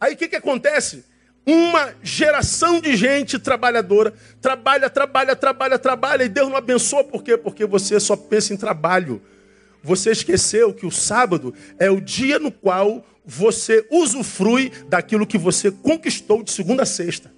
Aí 0.01 0.15
o 0.15 0.17
que, 0.17 0.29
que 0.29 0.37
acontece? 0.37 1.05
Uma 1.47 1.95
geração 2.03 2.81
de 2.81 2.97
gente 2.97 3.39
trabalhadora, 3.39 4.13
trabalha, 4.41 4.91
trabalha, 4.91 5.37
trabalha, 5.37 5.79
trabalha, 5.79 6.25
e 6.25 6.29
Deus 6.29 6.49
não 6.49 6.57
abençoa, 6.57 7.05
por 7.05 7.23
quê? 7.23 7.37
Porque 7.37 7.65
você 7.65 8.01
só 8.01 8.17
pensa 8.17 8.53
em 8.53 8.57
trabalho. 8.57 9.23
Você 9.81 10.11
esqueceu 10.11 10.75
que 10.75 10.85
o 10.85 10.91
sábado 10.91 11.55
é 11.79 11.89
o 11.89 12.01
dia 12.01 12.41
no 12.41 12.51
qual 12.51 13.07
você 13.25 13.87
usufrui 13.89 14.73
daquilo 14.89 15.27
que 15.27 15.39
você 15.39 15.71
conquistou 15.71 16.43
de 16.43 16.51
segunda 16.51 16.83
a 16.83 16.87
sexta. 16.87 17.33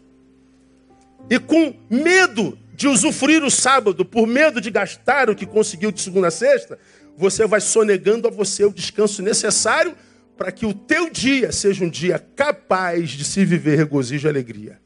E 1.28 1.38
com 1.38 1.74
medo 1.90 2.58
de 2.74 2.88
usufruir 2.88 3.44
o 3.44 3.50
sábado, 3.50 4.04
por 4.04 4.26
medo 4.26 4.60
de 4.60 4.70
gastar 4.70 5.28
o 5.28 5.34
que 5.34 5.44
conseguiu 5.44 5.92
de 5.92 6.00
segunda 6.00 6.28
a 6.28 6.30
sexta, 6.30 6.78
você 7.16 7.46
vai 7.46 7.60
sonegando 7.60 8.28
a 8.28 8.30
você 8.30 8.64
o 8.64 8.72
descanso 8.72 9.20
necessário 9.20 9.94
para 10.38 10.52
que 10.52 10.64
o 10.64 10.72
teu 10.72 11.10
dia 11.10 11.50
seja 11.50 11.84
um 11.84 11.90
dia 11.90 12.16
capaz 12.36 13.10
de 13.10 13.24
se 13.24 13.44
viver 13.44 13.76
regozijo 13.76 14.28
e 14.28 14.30
alegria. 14.30 14.80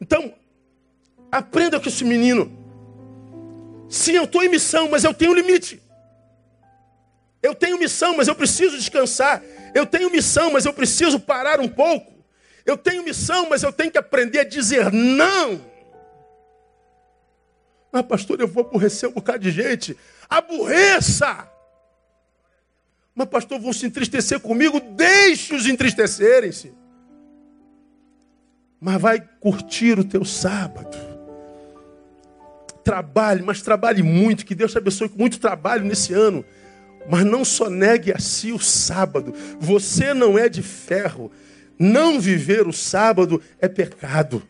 Então, 0.00 0.34
aprenda 1.30 1.78
com 1.78 1.86
esse 1.86 2.02
menino. 2.02 2.50
Sim, 3.90 4.12
eu 4.12 4.24
estou 4.24 4.42
em 4.42 4.48
missão, 4.48 4.88
mas 4.88 5.04
eu 5.04 5.12
tenho 5.12 5.34
limite. 5.34 5.82
Eu 7.42 7.54
tenho 7.54 7.78
missão, 7.78 8.16
mas 8.16 8.26
eu 8.26 8.34
preciso 8.34 8.78
descansar. 8.78 9.42
Eu 9.74 9.84
tenho 9.84 10.10
missão, 10.10 10.50
mas 10.50 10.64
eu 10.64 10.72
preciso 10.72 11.20
parar 11.20 11.60
um 11.60 11.68
pouco. 11.68 12.24
Eu 12.64 12.78
tenho 12.78 13.04
missão, 13.04 13.50
mas 13.50 13.62
eu 13.62 13.72
tenho 13.72 13.90
que 13.90 13.98
aprender 13.98 14.38
a 14.38 14.44
dizer 14.44 14.90
não. 14.90 15.60
Ah, 17.92 18.02
pastor, 18.02 18.40
eu 18.40 18.48
vou 18.48 18.64
aborrecer 18.64 19.10
um 19.10 19.12
bocado 19.12 19.40
de 19.40 19.50
gente. 19.50 19.94
Aborreça! 20.28 21.59
Mas, 23.20 23.28
pastor, 23.28 23.60
vão 23.60 23.70
se 23.70 23.84
entristecer 23.84 24.40
comigo? 24.40 24.80
Deixe-os 24.80 25.66
entristecerem-se. 25.66 26.72
Mas 28.80 28.98
vai 28.98 29.20
curtir 29.38 29.98
o 29.98 30.04
teu 30.04 30.24
sábado. 30.24 30.96
Trabalhe, 32.82 33.42
mas 33.42 33.60
trabalhe 33.60 34.02
muito. 34.02 34.46
Que 34.46 34.54
Deus 34.54 34.72
te 34.72 34.78
abençoe 34.78 35.10
com 35.10 35.18
muito 35.18 35.38
trabalho 35.38 35.84
nesse 35.84 36.14
ano. 36.14 36.42
Mas 37.10 37.26
não 37.26 37.44
só 37.44 37.68
negue 37.68 38.10
a 38.10 38.18
si 38.18 38.52
o 38.52 38.58
sábado. 38.58 39.34
Você 39.58 40.14
não 40.14 40.38
é 40.38 40.48
de 40.48 40.62
ferro. 40.62 41.30
Não 41.78 42.18
viver 42.18 42.66
o 42.66 42.72
sábado 42.72 43.38
é 43.60 43.68
pecado. 43.68 44.42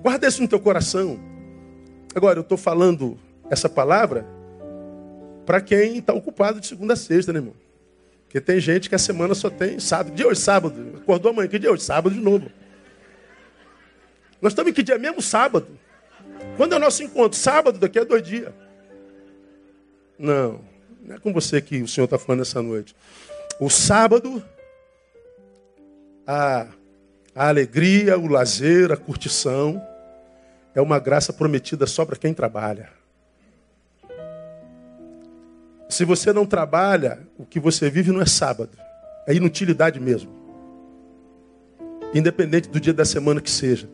Guarda 0.00 0.26
isso 0.26 0.40
no 0.40 0.48
teu 0.48 0.58
coração. 0.58 1.20
Agora, 2.14 2.38
eu 2.38 2.42
estou 2.42 2.56
falando 2.56 3.18
essa 3.50 3.68
palavra 3.68 4.37
para 5.48 5.62
quem 5.62 5.96
está 5.96 6.12
ocupado 6.12 6.60
de 6.60 6.66
segunda 6.66 6.92
a 6.92 6.96
sexta, 6.96 7.32
né, 7.32 7.38
irmão? 7.38 7.54
Porque 8.24 8.38
tem 8.38 8.60
gente 8.60 8.86
que 8.86 8.94
a 8.94 8.98
semana 8.98 9.34
só 9.34 9.48
tem 9.48 9.80
sábado. 9.80 10.14
De 10.14 10.22
hoje, 10.22 10.38
sábado. 10.38 10.96
Acordou 10.98 11.30
amanhã, 11.30 11.48
que 11.48 11.58
dia 11.58 11.72
hoje? 11.72 11.82
Sábado 11.84 12.14
de 12.14 12.20
novo. 12.20 12.50
Nós 14.42 14.52
estamos 14.52 14.70
em 14.70 14.74
que 14.74 14.82
dia 14.82 14.98
mesmo? 14.98 15.22
Sábado. 15.22 15.66
Quando 16.58 16.74
é 16.74 16.76
o 16.76 16.78
nosso 16.78 17.02
encontro? 17.02 17.38
Sábado, 17.38 17.78
daqui 17.78 17.98
a 17.98 18.04
dois 18.04 18.22
dias. 18.22 18.52
Não, 20.18 20.60
não 21.00 21.16
é 21.16 21.18
com 21.18 21.32
você 21.32 21.62
que 21.62 21.80
o 21.80 21.88
Senhor 21.88 22.04
está 22.04 22.18
falando 22.18 22.42
essa 22.42 22.60
noite. 22.60 22.94
O 23.58 23.70
sábado, 23.70 24.44
a, 26.26 26.66
a 27.34 27.48
alegria, 27.48 28.18
o 28.18 28.26
lazer, 28.26 28.92
a 28.92 28.98
curtição, 28.98 29.82
é 30.74 30.80
uma 30.82 30.98
graça 30.98 31.32
prometida 31.32 31.86
só 31.86 32.04
para 32.04 32.16
quem 32.16 32.34
trabalha. 32.34 32.97
Se 35.88 36.04
você 36.04 36.32
não 36.32 36.44
trabalha, 36.44 37.20
o 37.38 37.46
que 37.46 37.58
você 37.58 37.88
vive 37.88 38.12
não 38.12 38.20
é 38.20 38.26
sábado. 38.26 38.70
É 39.26 39.34
inutilidade 39.34 39.98
mesmo. 39.98 40.30
Independente 42.14 42.68
do 42.68 42.78
dia 42.78 42.92
da 42.92 43.04
semana 43.04 43.40
que 43.40 43.50
seja. 43.50 43.88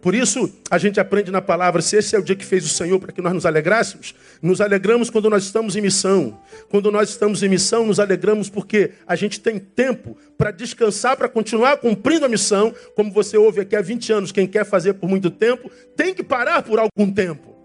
Por 0.00 0.14
isso, 0.14 0.52
a 0.70 0.78
gente 0.78 1.00
aprende 1.00 1.30
na 1.30 1.42
palavra: 1.42 1.82
se 1.82 1.96
esse 1.96 2.14
é 2.14 2.18
o 2.18 2.22
dia 2.22 2.36
que 2.36 2.44
fez 2.44 2.64
o 2.64 2.68
Senhor 2.68 3.00
para 3.00 3.12
que 3.12 3.20
nós 3.20 3.32
nos 3.32 3.44
alegrássemos, 3.44 4.14
nos 4.40 4.60
alegramos 4.60 5.10
quando 5.10 5.28
nós 5.28 5.42
estamos 5.42 5.74
em 5.74 5.80
missão. 5.80 6.38
Quando 6.68 6.90
nós 6.90 7.10
estamos 7.10 7.42
em 7.42 7.48
missão, 7.48 7.86
nos 7.86 7.98
alegramos 7.98 8.48
porque 8.48 8.92
a 9.06 9.16
gente 9.16 9.40
tem 9.40 9.58
tempo 9.58 10.16
para 10.36 10.52
descansar, 10.52 11.16
para 11.16 11.28
continuar 11.28 11.78
cumprindo 11.78 12.26
a 12.26 12.28
missão. 12.28 12.72
Como 12.94 13.12
você 13.12 13.36
ouve 13.36 13.60
aqui 13.60 13.74
há 13.74 13.82
20 13.82 14.12
anos, 14.12 14.32
quem 14.32 14.46
quer 14.46 14.64
fazer 14.64 14.94
por 14.94 15.08
muito 15.08 15.30
tempo, 15.30 15.68
tem 15.96 16.14
que 16.14 16.22
parar 16.22 16.62
por 16.62 16.78
algum 16.78 17.12
tempo. 17.12 17.57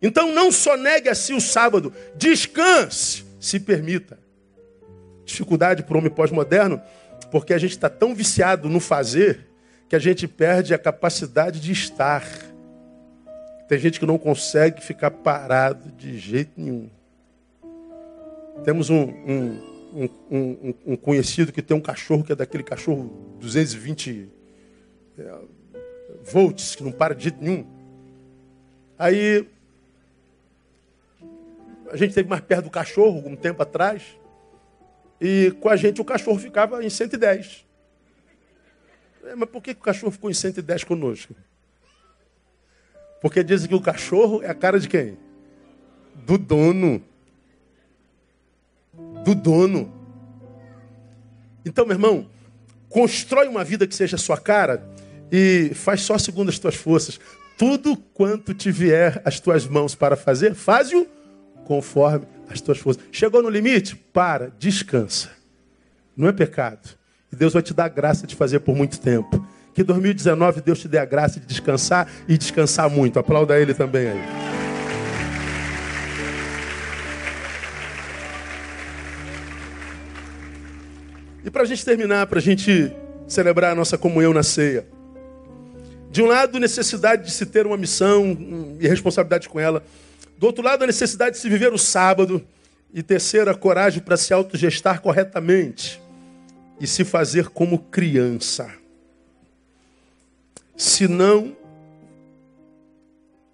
Então, 0.00 0.32
não 0.32 0.52
só 0.52 0.76
negue 0.76 1.08
a 1.08 1.14
si 1.14 1.34
o 1.34 1.40
sábado, 1.40 1.92
descanse, 2.14 3.24
se 3.40 3.58
permita. 3.58 4.18
Dificuldade 5.24 5.82
para 5.82 5.94
o 5.94 5.98
homem 5.98 6.10
pós-moderno, 6.10 6.80
porque 7.30 7.52
a 7.52 7.58
gente 7.58 7.72
está 7.72 7.90
tão 7.90 8.14
viciado 8.14 8.68
no 8.68 8.80
fazer 8.80 9.46
que 9.88 9.96
a 9.96 9.98
gente 9.98 10.28
perde 10.28 10.72
a 10.72 10.78
capacidade 10.78 11.60
de 11.60 11.72
estar. 11.72 12.24
Tem 13.68 13.78
gente 13.78 13.98
que 13.98 14.06
não 14.06 14.18
consegue 14.18 14.82
ficar 14.82 15.10
parado 15.10 15.90
de 15.92 16.18
jeito 16.18 16.52
nenhum. 16.56 16.88
Temos 18.64 18.90
um, 18.90 19.02
um, 19.02 20.08
um, 20.30 20.74
um 20.86 20.96
conhecido 20.96 21.52
que 21.52 21.62
tem 21.62 21.76
um 21.76 21.80
cachorro 21.80 22.24
que 22.24 22.32
é 22.32 22.36
daquele 22.36 22.62
cachorro 22.62 23.36
220 23.40 24.28
é, 25.18 25.34
volts, 26.24 26.74
que 26.74 26.82
não 26.82 26.92
para 26.92 27.14
de 27.14 27.24
jeito 27.24 27.42
nenhum. 27.42 27.66
Aí 28.98 29.46
a 31.90 31.96
gente 31.96 32.10
esteve 32.10 32.28
mais 32.28 32.42
perto 32.42 32.64
do 32.64 32.70
cachorro 32.70 33.22
um 33.26 33.36
tempo 33.36 33.62
atrás. 33.62 34.02
E 35.20 35.52
com 35.60 35.68
a 35.68 35.76
gente 35.76 36.00
o 36.00 36.04
cachorro 36.04 36.38
ficava 36.38 36.84
em 36.84 36.90
110. 36.90 37.66
É, 39.24 39.34
mas 39.34 39.48
por 39.48 39.62
que, 39.62 39.74
que 39.74 39.80
o 39.80 39.84
cachorro 39.84 40.12
ficou 40.12 40.30
em 40.30 40.34
110 40.34 40.84
conosco? 40.84 41.34
Porque 43.20 43.42
dizem 43.42 43.68
que 43.68 43.74
o 43.74 43.80
cachorro 43.80 44.42
é 44.42 44.48
a 44.48 44.54
cara 44.54 44.78
de 44.78 44.88
quem? 44.88 45.18
Do 46.14 46.38
dono. 46.38 47.02
Do 49.24 49.34
dono. 49.34 49.92
Então, 51.64 51.84
meu 51.84 51.96
irmão, 51.96 52.30
constrói 52.88 53.48
uma 53.48 53.64
vida 53.64 53.86
que 53.86 53.94
seja 53.94 54.16
a 54.16 54.18
sua 54.18 54.38
cara 54.38 54.88
e 55.30 55.72
faz 55.74 56.02
só 56.02 56.16
segundo 56.16 56.48
as 56.48 56.58
tuas 56.58 56.76
forças. 56.76 57.18
Tudo 57.56 57.96
quanto 57.96 58.54
te 58.54 58.70
vier 58.70 59.20
as 59.24 59.40
tuas 59.40 59.66
mãos 59.66 59.94
para 59.94 60.16
fazer, 60.16 60.54
faz-o 60.54 61.06
conforme 61.68 62.26
as 62.48 62.62
tuas 62.62 62.78
forças. 62.78 63.04
Chegou 63.12 63.42
no 63.42 63.50
limite? 63.50 63.94
Para, 63.94 64.50
descansa. 64.58 65.28
Não 66.16 66.26
é 66.26 66.32
pecado. 66.32 66.96
E 67.30 67.36
Deus 67.36 67.52
vai 67.52 67.62
te 67.62 67.74
dar 67.74 67.84
a 67.84 67.88
graça 67.88 68.26
de 68.26 68.34
fazer 68.34 68.60
por 68.60 68.74
muito 68.74 68.98
tempo. 68.98 69.46
Que 69.74 69.84
2019 69.84 70.62
Deus 70.62 70.80
te 70.80 70.88
dê 70.88 70.96
a 70.96 71.04
graça 71.04 71.38
de 71.38 71.46
descansar 71.46 72.10
e 72.26 72.38
descansar 72.38 72.88
muito. 72.88 73.18
Aplauda 73.18 73.60
Ele 73.60 73.74
também 73.74 74.08
aí. 74.08 74.20
E 81.44 81.50
para 81.50 81.62
a 81.62 81.66
gente 81.66 81.84
terminar, 81.84 82.26
para 82.26 82.38
a 82.38 82.42
gente 82.42 82.90
celebrar 83.28 83.72
a 83.72 83.74
nossa 83.74 83.98
comunhão 83.98 84.32
na 84.32 84.42
ceia. 84.42 84.86
De 86.10 86.22
um 86.22 86.26
lado, 86.26 86.58
necessidade 86.58 87.26
de 87.26 87.30
se 87.30 87.44
ter 87.44 87.66
uma 87.66 87.76
missão 87.76 88.76
e 88.80 88.88
responsabilidade 88.88 89.50
com 89.50 89.60
ela. 89.60 89.84
Do 90.38 90.46
outro 90.46 90.62
lado, 90.62 90.84
a 90.84 90.86
necessidade 90.86 91.34
de 91.34 91.42
se 91.42 91.48
viver 91.48 91.72
o 91.72 91.78
sábado. 91.78 92.46
E 92.94 93.02
terceira, 93.02 93.54
coragem 93.54 94.02
para 94.02 94.16
se 94.16 94.32
autogestar 94.32 95.02
corretamente 95.02 96.00
e 96.80 96.86
se 96.86 97.04
fazer 97.04 97.48
como 97.48 97.78
criança. 97.78 98.72
Se 100.76 101.06
não 101.06 101.54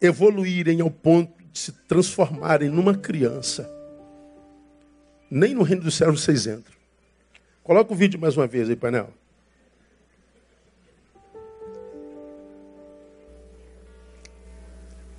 evoluírem 0.01 0.81
ao 0.83 0.91
ponto 0.91 1.33
de 1.53 1.59
se 1.59 1.73
transformarem 1.73 2.69
numa 2.69 2.95
criança, 2.95 3.69
nem 5.31 5.55
no 5.55 5.63
reino 5.63 5.83
dos 5.83 5.97
céus 5.97 6.23
vocês 6.23 6.47
entram. 6.47 6.75
Coloca 7.63 7.93
o 7.93 7.97
vídeo 7.97 8.21
mais 8.21 8.37
uma 8.37 8.47
vez 8.47 8.69
aí, 8.69 8.77
painel. 8.77 9.09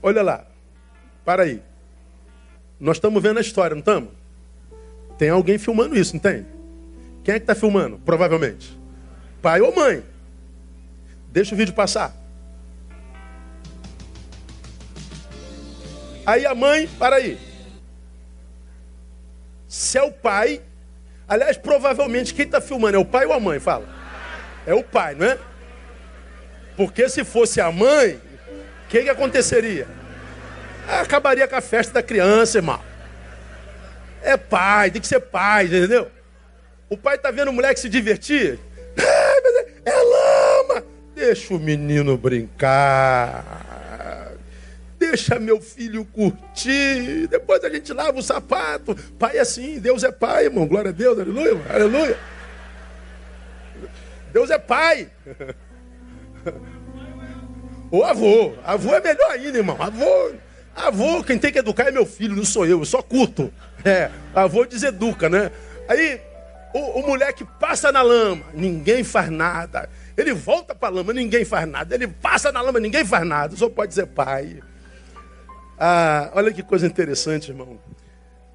Olha 0.02 0.22
lá. 0.22 0.55
Para 1.26 1.44
aí. 1.44 1.62
Nós 2.80 2.98
estamos 2.98 3.22
vendo 3.22 3.40
a 3.40 3.42
história, 3.42 3.74
não 3.74 3.80
estamos? 3.80 4.12
Tem 5.18 5.30
alguém 5.30 5.58
filmando 5.58 5.98
isso, 5.98 6.14
não 6.14 6.20
tem? 6.20 6.46
Quem 7.24 7.34
é 7.34 7.40
que 7.40 7.44
está 7.44 7.56
filmando? 7.56 7.98
Provavelmente. 8.06 8.78
Pai 9.42 9.60
ou 9.60 9.76
mãe. 9.76 10.04
Deixa 11.32 11.56
o 11.56 11.58
vídeo 11.58 11.74
passar. 11.74 12.16
Aí 16.26 16.46
a 16.46 16.54
mãe, 16.54 16.88
para 17.00 17.16
aí. 17.16 17.38
Se 19.68 19.98
é 19.98 20.04
o 20.04 20.12
pai, 20.12 20.62
aliás, 21.28 21.58
provavelmente 21.58 22.34
quem 22.34 22.46
está 22.46 22.62
filmando 22.62 22.98
é 22.98 23.00
o 23.00 23.06
pai 23.06 23.26
ou 23.26 23.34
a 23.34 23.40
mãe? 23.40 23.60
Fala. 23.60 23.88
É 24.66 24.74
o 24.74 24.84
pai, 24.84 25.16
não 25.16 25.26
é? 25.26 25.40
Porque 26.76 27.08
se 27.10 27.24
fosse 27.24 27.62
a 27.62 27.72
mãe, 27.72 28.16
o 28.86 28.88
que, 28.90 29.04
que 29.04 29.10
aconteceria? 29.10 29.88
Acabaria 30.88 31.48
com 31.48 31.56
a 31.56 31.62
festa 31.62 31.94
da 31.94 32.04
criança, 32.04 32.58
irmão. 32.58 32.80
É 34.22 34.38
pai, 34.38 34.92
tem 34.92 35.02
que 35.02 35.08
ser 35.08 35.20
pai, 35.20 35.66
entendeu? 35.66 36.10
O 36.90 36.98
pai 36.98 37.18
tá 37.18 37.32
vendo 37.32 37.50
o 37.50 37.54
moleque 37.54 37.80
se 37.80 37.90
divertir. 37.90 38.60
É, 38.98 39.90
é 39.90 40.02
lama. 40.02 40.84
Deixa 41.16 41.54
o 41.54 41.60
menino 41.60 42.18
brincar. 42.18 43.66
Deixa 44.98 45.40
meu 45.40 45.62
filho 45.62 46.06
curtir. 46.06 47.28
Depois 47.28 47.64
a 47.64 47.70
gente 47.70 47.94
lava 47.94 48.18
o 48.18 48.24
sapato. 48.24 48.96
Pai 49.18 49.38
é 49.38 49.42
assim, 49.42 49.80
Deus 49.80 50.04
é 50.04 50.12
pai, 50.12 50.46
irmão. 50.46 50.68
Glória 50.68 50.90
a 50.90 50.94
Deus, 50.94 51.20
aleluia, 51.20 51.62
aleluia. 51.70 52.18
Deus 54.32 54.50
é 54.50 54.58
pai. 54.58 55.10
O 57.92 58.04
avô. 58.04 58.54
Avô 58.64 58.94
é 58.94 59.00
melhor 59.00 59.32
ainda, 59.32 59.58
irmão. 59.58 59.78
Avô. 59.80 60.34
Avô, 60.76 61.24
quem 61.24 61.40
tem 61.40 61.52
que 61.52 61.60
educar 61.60 61.88
é 61.88 61.92
meu 61.92 62.06
filho, 62.06 62.36
não 62.36 62.44
sou 62.44 62.66
eu, 62.66 62.80
eu 62.80 62.86
só 62.86 63.02
curto. 63.02 63.52
É, 63.84 64.12
avô 64.34 64.66
deseduca, 64.66 65.30
né? 65.30 65.52
Aí 65.88 66.20
o, 66.74 67.00
o 67.00 67.08
moleque 67.08 67.46
passa 67.60 67.92
na 67.92 68.02
lama, 68.02 68.44
ninguém 68.54 69.04
faz 69.04 69.30
nada. 69.30 69.90
Ele 70.18 70.34
volta 70.34 70.76
para 70.76 70.90
a 70.90 70.92
lama, 70.92 71.14
ninguém 71.14 71.46
faz 71.46 71.68
nada. 71.68 71.96
Ele 71.96 72.08
passa 72.08 72.52
na 72.52 72.62
lama, 72.62 72.80
ninguém 72.80 73.06
faz 73.06 73.26
nada. 73.26 73.56
Só 73.56 73.70
pode 73.70 73.94
ser 73.94 74.08
pai. 74.08 74.60
Ah, 75.80 76.32
olha 76.34 76.52
que 76.52 76.64
coisa 76.64 76.86
interessante, 76.86 77.52
irmão. 77.52 77.80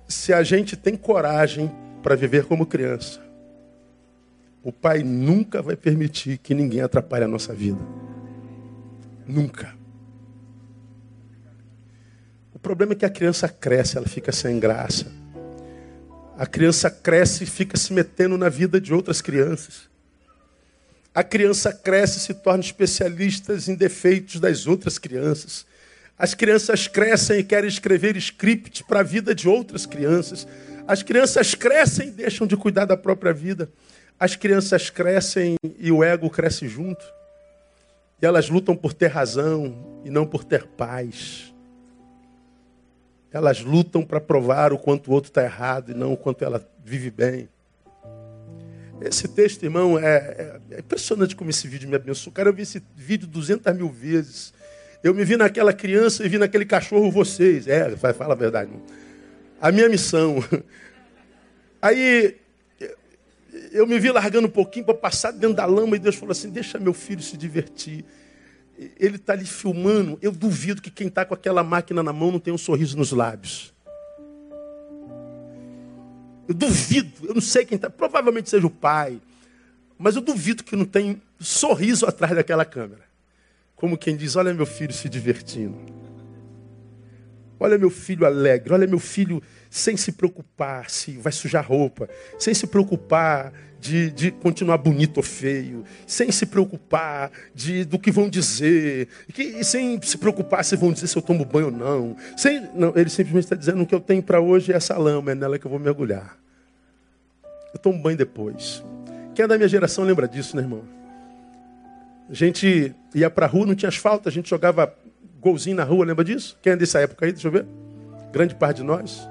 Se 0.09 0.33
a 0.33 0.43
gente 0.43 0.77
tem 0.77 0.97
coragem 0.97 1.71
para 2.03 2.17
viver 2.17 2.45
como 2.45 2.67
criança, 2.67 3.21
o 4.63 4.73
pai 4.73 5.03
nunca 5.03 5.63
vai 5.63 5.77
permitir 5.77 6.39
que 6.39 6.55
ninguém 6.55 6.81
atrapalhe 6.81 7.25
a 7.25 7.29
nossa 7.29 7.55
vida. 7.55 7.81
Nunca. 9.27 9.80
O 12.61 12.63
problema 12.63 12.93
é 12.93 12.97
que 12.97 13.07
a 13.07 13.11
criança 13.11 13.49
cresce, 13.49 13.97
ela 13.97 14.07
fica 14.07 14.31
sem 14.31 14.61
graça. 14.61 15.07
A 16.37 16.45
criança 16.45 16.91
cresce 16.91 17.45
e 17.45 17.47
fica 17.47 17.75
se 17.79 17.91
metendo 17.91 18.37
na 18.37 18.51
vida 18.51 18.79
de 18.79 18.93
outras 18.93 19.23
crianças. 19.23 19.89
A 21.15 21.25
criança 21.25 21.73
cresce 21.73 22.19
e 22.19 22.21
se 22.21 22.35
torna 22.35 22.63
especialista 22.63 23.57
em 23.67 23.75
defeitos 23.75 24.39
das 24.39 24.67
outras 24.67 24.99
crianças. 24.99 25.65
As 26.19 26.35
crianças 26.35 26.87
crescem 26.87 27.39
e 27.39 27.45
querem 27.45 27.67
escrever 27.67 28.15
script 28.19 28.85
para 28.85 29.01
a 29.01 29.05
vida 29.05 29.35
de 29.35 29.49
outras 29.49 29.87
crianças. 29.87 30.47
As 30.87 31.03
crianças 31.03 31.55
crescem 31.55 32.09
e 32.09 32.13
deixam 32.13 32.47
de 32.47 32.59
cuidar 32.59 32.85
da 32.85 32.97
própria 32.97 33.33
vida. 33.33 33.71
As 34.19 34.37
crianças 34.37 34.91
crescem 34.91 35.57
e 35.79 35.91
o 35.91 36.05
ego 36.05 36.29
cresce 36.29 36.69
junto. 36.69 37.07
E 38.21 38.27
elas 38.27 38.51
lutam 38.51 38.77
por 38.77 38.93
ter 38.93 39.07
razão 39.07 40.03
e 40.05 40.11
não 40.11 40.27
por 40.27 40.45
ter 40.45 40.67
paz. 40.67 41.55
Elas 43.33 43.61
lutam 43.61 44.03
para 44.03 44.21
provar 44.21 44.73
o 44.73 44.79
quanto 44.79 45.11
o 45.11 45.15
outro 45.15 45.31
está 45.31 45.45
errado 45.45 45.93
e 45.93 45.95
não 45.95 46.13
o 46.13 46.17
quanto 46.17 46.45
ela 46.45 46.67
vive 46.85 47.11
bem. 47.11 47.49
Esse 49.01 49.29
texto, 49.29 49.63
irmão, 49.63 49.99
é, 49.99 50.17
é, 50.17 50.61
é 50.73 50.81
impressionante 50.81 51.35
como 51.35 51.49
esse 51.49 51.67
vídeo 51.67 51.89
me 51.89 51.97
abençoou. 51.97 52.35
Cara, 52.35 52.49
eu 52.49 52.53
vi 52.53 52.63
esse 52.63 52.83
vídeo 52.95 53.27
200 53.27 53.73
mil 53.75 53.89
vezes. 53.89 54.53
Eu 55.03 55.15
me 55.15 55.25
vi 55.25 55.37
naquela 55.37 55.73
criança 55.73 56.25
e 56.25 56.29
vi 56.29 56.37
naquele 56.37 56.67
cachorro 56.67 57.11
vocês. 57.11 57.67
É, 57.67 57.97
fala 57.97 58.35
a 58.35 58.37
verdade. 58.37 58.71
Irmão. 58.71 58.85
A 59.61 59.73
minha 59.73 59.89
missão. 59.89 60.45
Aí 61.81 62.37
eu 63.73 63.87
me 63.87 63.99
vi 63.99 64.11
largando 64.11 64.49
um 64.49 64.51
pouquinho 64.51 64.85
para 64.85 64.95
passar 64.95 65.33
dentro 65.33 65.57
da 65.57 65.65
lama 65.65 65.97
e 65.97 65.99
Deus 65.99 66.17
falou 66.17 66.33
assim: 66.33 66.51
deixa 66.51 66.79
meu 66.79 66.93
filho 66.93 67.23
se 67.23 67.37
divertir 67.37 68.05
ele 68.99 69.17
está 69.17 69.35
ali 69.35 69.45
filmando, 69.45 70.19
eu 70.23 70.33
duvido 70.33 70.81
que 70.81 70.91
quem 70.91 71.09
está 71.09 71.25
com 71.25 71.35
aquela 71.35 71.63
máquina 71.63 72.03
na 72.03 72.13
mão 72.13 72.33
não 72.33 72.39
tem 72.39 72.55
um 72.55 72.59
sorriso 72.59 72.97
nos 72.97 73.13
lábios. 73.13 73.75
Eu 76.49 76.55
duvido, 76.55 77.29
eu 77.29 77.35
não 77.35 77.41
sei 77.43 77.65
quem 77.67 77.77
está, 77.77 77.91
provavelmente 77.91 78.49
seja 78.49 78.67
o 78.67 78.71
pai, 78.71 79.21
mas 79.99 80.17
eu 80.17 80.23
duvido 80.23 80.65
que 80.65 80.75
não 80.75 80.87
tem 80.87 81.21
sorriso 81.39 82.07
atrás 82.07 82.35
daquela 82.35 82.65
câmera. 82.65 83.05
como 83.77 83.99
quem 83.99 84.17
diz: 84.17 84.35
Olha 84.35 84.55
meu 84.55 84.67
filho 84.67 84.93
se 84.93 85.09
divertindo. 85.09 85.77
Olha 87.59 87.77
meu 87.77 87.91
filho 87.91 88.25
alegre. 88.25 88.73
Olha 88.73 88.87
meu 88.87 88.99
filho 88.99 89.43
sem 89.71 89.97
se 89.97 90.11
preocupar 90.11 90.91
se 90.91 91.13
vai 91.13 91.33
sujar 91.33 91.65
roupa. 91.65 92.09
Sem 92.39 92.53
se 92.53 92.67
preocupar 92.67 93.53
de, 93.79 94.11
de 94.11 94.31
continuar 94.33 94.79
bonito 94.79 95.19
ou 95.19 95.23
feio. 95.23 95.85
Sem 96.07 96.33
se 96.33 96.45
preocupar 96.45 97.31
de, 97.55 97.85
do 97.85 97.99
que 97.99 98.11
vão 98.11 98.29
dizer. 98.29 99.07
Que, 99.33 99.63
sem 99.63 100.03
se 100.03 100.19
preocupar 100.19 100.65
se 100.65 100.75
vão 100.75 100.93
dizer 100.93 101.07
se 101.07 101.17
eu 101.17 101.23
tomo 101.23 101.45
banho 101.45 101.67
ou 101.67 101.73
não. 101.73 102.17
Sem, 102.37 102.69
não 102.75 102.93
ele 102.97 103.09
simplesmente 103.09 103.45
está 103.45 103.55
dizendo: 103.55 103.81
O 103.83 103.87
que 103.87 103.95
eu 103.95 104.01
tenho 104.01 104.23
para 104.23 104.41
hoje 104.41 104.73
é 104.73 104.77
essa 104.77 104.99
lama. 104.99 105.31
É 105.31 105.35
nela 105.37 105.57
que 105.57 105.67
eu 105.67 105.71
vou 105.71 105.79
mergulhar. 105.79 106.37
Eu 107.73 107.79
tomo 107.79 107.97
banho 108.03 108.19
depois. 108.19 108.83
Quem 109.37 109.45
é 109.45 109.47
da 109.49 109.57
minha 109.57 109.69
geração 109.69 110.03
lembra 110.03 110.27
disso, 110.27 110.57
né, 110.57 110.63
irmão? 110.63 110.83
A 112.29 112.35
gente 112.35 112.93
ia 113.15 113.31
para 113.31 113.47
a 113.47 113.49
rua, 113.49 113.67
não 113.67 113.75
tinha 113.75 113.89
asfalto, 113.89 114.29
a 114.29 114.33
gente 114.33 114.51
jogava 114.51 114.93
golzinho 115.41 115.77
na 115.77 115.85
rua, 115.85 116.05
lembra 116.05 116.25
disso? 116.25 116.59
Quem 116.61 116.73
é 116.73 116.77
dessa 116.77 117.01
época 117.01 117.25
aí? 117.25 117.33
Deixa 117.33 117.47
eu 117.47 117.53
ver. 117.53 117.67
Grande 118.33 118.55
parte 118.55 118.79
de 118.79 118.83
nós. 118.83 119.30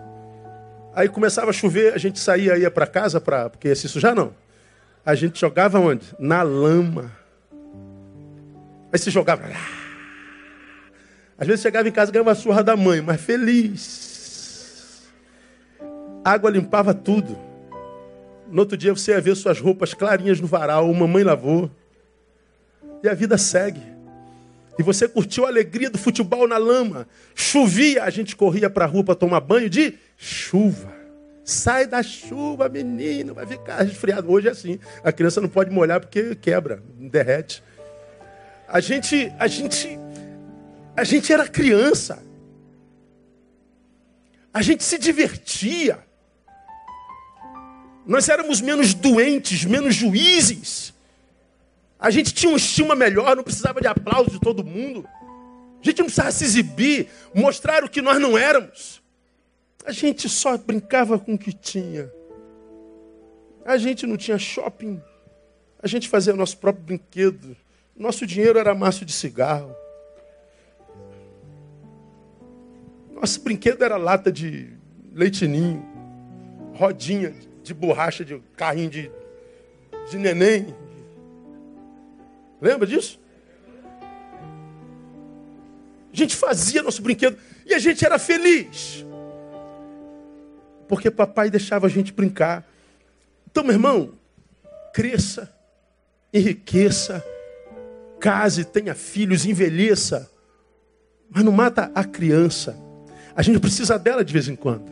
Aí 0.93 1.07
começava 1.07 1.49
a 1.51 1.53
chover, 1.53 1.93
a 1.93 1.97
gente 1.97 2.19
saía, 2.19 2.57
ia 2.57 2.71
para 2.71 2.87
casa, 2.87 3.21
pra, 3.21 3.49
porque 3.49 3.73
se 3.75 3.87
sujar 3.87 4.15
não. 4.15 4.33
A 5.05 5.15
gente 5.15 5.39
jogava 5.39 5.79
onde? 5.79 6.05
Na 6.19 6.41
lama. 6.41 7.11
Aí 8.91 8.99
se 8.99 9.09
jogava. 9.09 9.43
Às 11.37 11.47
vezes 11.47 11.61
chegava 11.61 11.87
em 11.87 11.91
casa 11.91 12.11
e 12.11 12.13
ganhava 12.13 12.31
a 12.31 12.35
surra 12.35 12.63
da 12.63 12.75
mãe, 12.75 13.01
mas 13.01 13.21
feliz. 13.21 15.07
água 16.23 16.49
limpava 16.49 16.93
tudo. 16.93 17.37
No 18.51 18.61
outro 18.61 18.75
dia 18.75 18.93
você 18.93 19.11
ia 19.11 19.21
ver 19.21 19.35
suas 19.35 19.59
roupas 19.59 19.93
clarinhas 19.93 20.41
no 20.41 20.47
varal, 20.47 20.91
mamãe 20.93 21.23
lavou. 21.23 21.71
E 23.03 23.07
a 23.07 23.13
vida 23.13 23.37
segue. 23.37 23.81
E 24.77 24.83
você 24.83 25.07
curtiu 25.07 25.45
a 25.45 25.49
alegria 25.49 25.89
do 25.89 25.97
futebol 25.97 26.47
na 26.47 26.57
lama. 26.57 27.07
Chovia, 27.35 28.03
a 28.03 28.09
gente 28.09 28.35
corria 28.35 28.69
para 28.69 28.85
a 28.85 28.87
rua 28.87 29.03
para 29.03 29.15
tomar 29.15 29.39
banho 29.39 29.69
de 29.69 29.97
chuva. 30.19 30.93
Sai 31.45 31.87
da 31.87 32.03
chuva, 32.03 32.67
menino, 32.69 33.33
vai 33.33 33.47
ficar 33.47 33.81
resfriado. 33.81 34.29
Hoje 34.29 34.49
é 34.49 34.51
assim. 34.51 34.77
A 35.03 35.11
criança 35.11 35.39
não 35.41 35.49
pode 35.49 35.71
molhar 35.71 35.99
porque 35.99 36.35
quebra, 36.35 36.83
derrete. 36.95 37.63
A 38.67 38.79
gente, 38.79 39.33
a 39.39 39.47
gente, 39.47 39.97
a 40.95 41.03
gente 41.03 41.33
era 41.33 41.47
criança. 41.47 42.21
A 44.53 44.61
gente 44.61 44.83
se 44.83 44.99
divertia. 44.99 45.97
Nós 48.05 48.27
éramos 48.27 48.61
menos 48.61 48.93
doentes, 48.93 49.63
menos 49.65 49.95
juízes. 49.95 50.93
A 51.99 52.11
gente 52.11 52.33
tinha 52.33 52.51
uma 52.51 52.57
estima 52.57 52.95
melhor, 52.95 53.35
não 53.35 53.43
precisava 53.43 53.81
de 53.81 53.87
aplauso 53.87 54.31
de 54.31 54.39
todo 54.39 54.63
mundo. 54.63 55.07
A 55.81 55.85
gente 55.85 55.99
não 55.99 56.05
precisava 56.05 56.31
se 56.31 56.43
exibir, 56.43 57.07
mostrar 57.33 57.83
o 57.83 57.89
que 57.89 58.01
nós 58.01 58.19
não 58.19 58.37
éramos. 58.37 58.98
A 59.89 59.91
gente 59.91 60.29
só 60.29 60.55
brincava 60.55 61.17
com 61.17 61.33
o 61.33 61.37
que 61.37 61.51
tinha. 61.51 62.13
A 63.65 63.75
gente 63.75 64.05
não 64.05 64.17
tinha 64.17 64.37
shopping. 64.37 65.01
A 65.81 65.87
gente 65.87 66.07
fazia 66.07 66.31
nosso 66.35 66.59
próprio 66.59 66.85
brinquedo. 66.85 67.57
Nosso 67.97 68.23
dinheiro 68.27 68.59
era 68.59 68.75
maço 68.75 69.03
de 69.03 69.11
cigarro. 69.11 69.75
Nosso 73.09 73.41
brinquedo 73.41 73.81
era 73.83 73.97
lata 73.97 74.31
de 74.31 74.71
leitinho, 75.11 75.83
rodinha 76.75 77.33
de 77.63 77.73
borracha 77.73 78.23
de 78.23 78.39
carrinho 78.55 78.91
de, 78.91 79.11
de 80.11 80.19
neném, 80.19 80.67
Lembra 82.61 82.85
disso? 82.85 83.19
A 86.13 86.15
gente 86.15 86.35
fazia 86.35 86.83
nosso 86.83 87.01
brinquedo 87.01 87.39
e 87.65 87.73
a 87.73 87.79
gente 87.79 88.05
era 88.05 88.19
feliz. 88.19 89.03
Porque 90.89 91.11
papai 91.11 91.51
deixava 91.51 91.85
a 91.85 91.89
gente 91.89 92.11
brincar. 92.11 92.67
Então, 93.49 93.63
meu 93.63 93.73
irmão, 93.73 94.13
cresça, 94.91 95.53
enriqueça, 96.33 97.23
case, 98.19 98.65
tenha 98.65 98.95
filhos, 98.95 99.45
envelheça. 99.45 100.29
Mas 101.29 101.43
não 101.45 101.51
mata 101.51 101.91
a 101.93 102.03
criança. 102.03 102.75
A 103.35 103.43
gente 103.43 103.59
precisa 103.59 103.99
dela 103.99 104.25
de 104.25 104.33
vez 104.33 104.47
em 104.47 104.55
quando. 104.55 104.91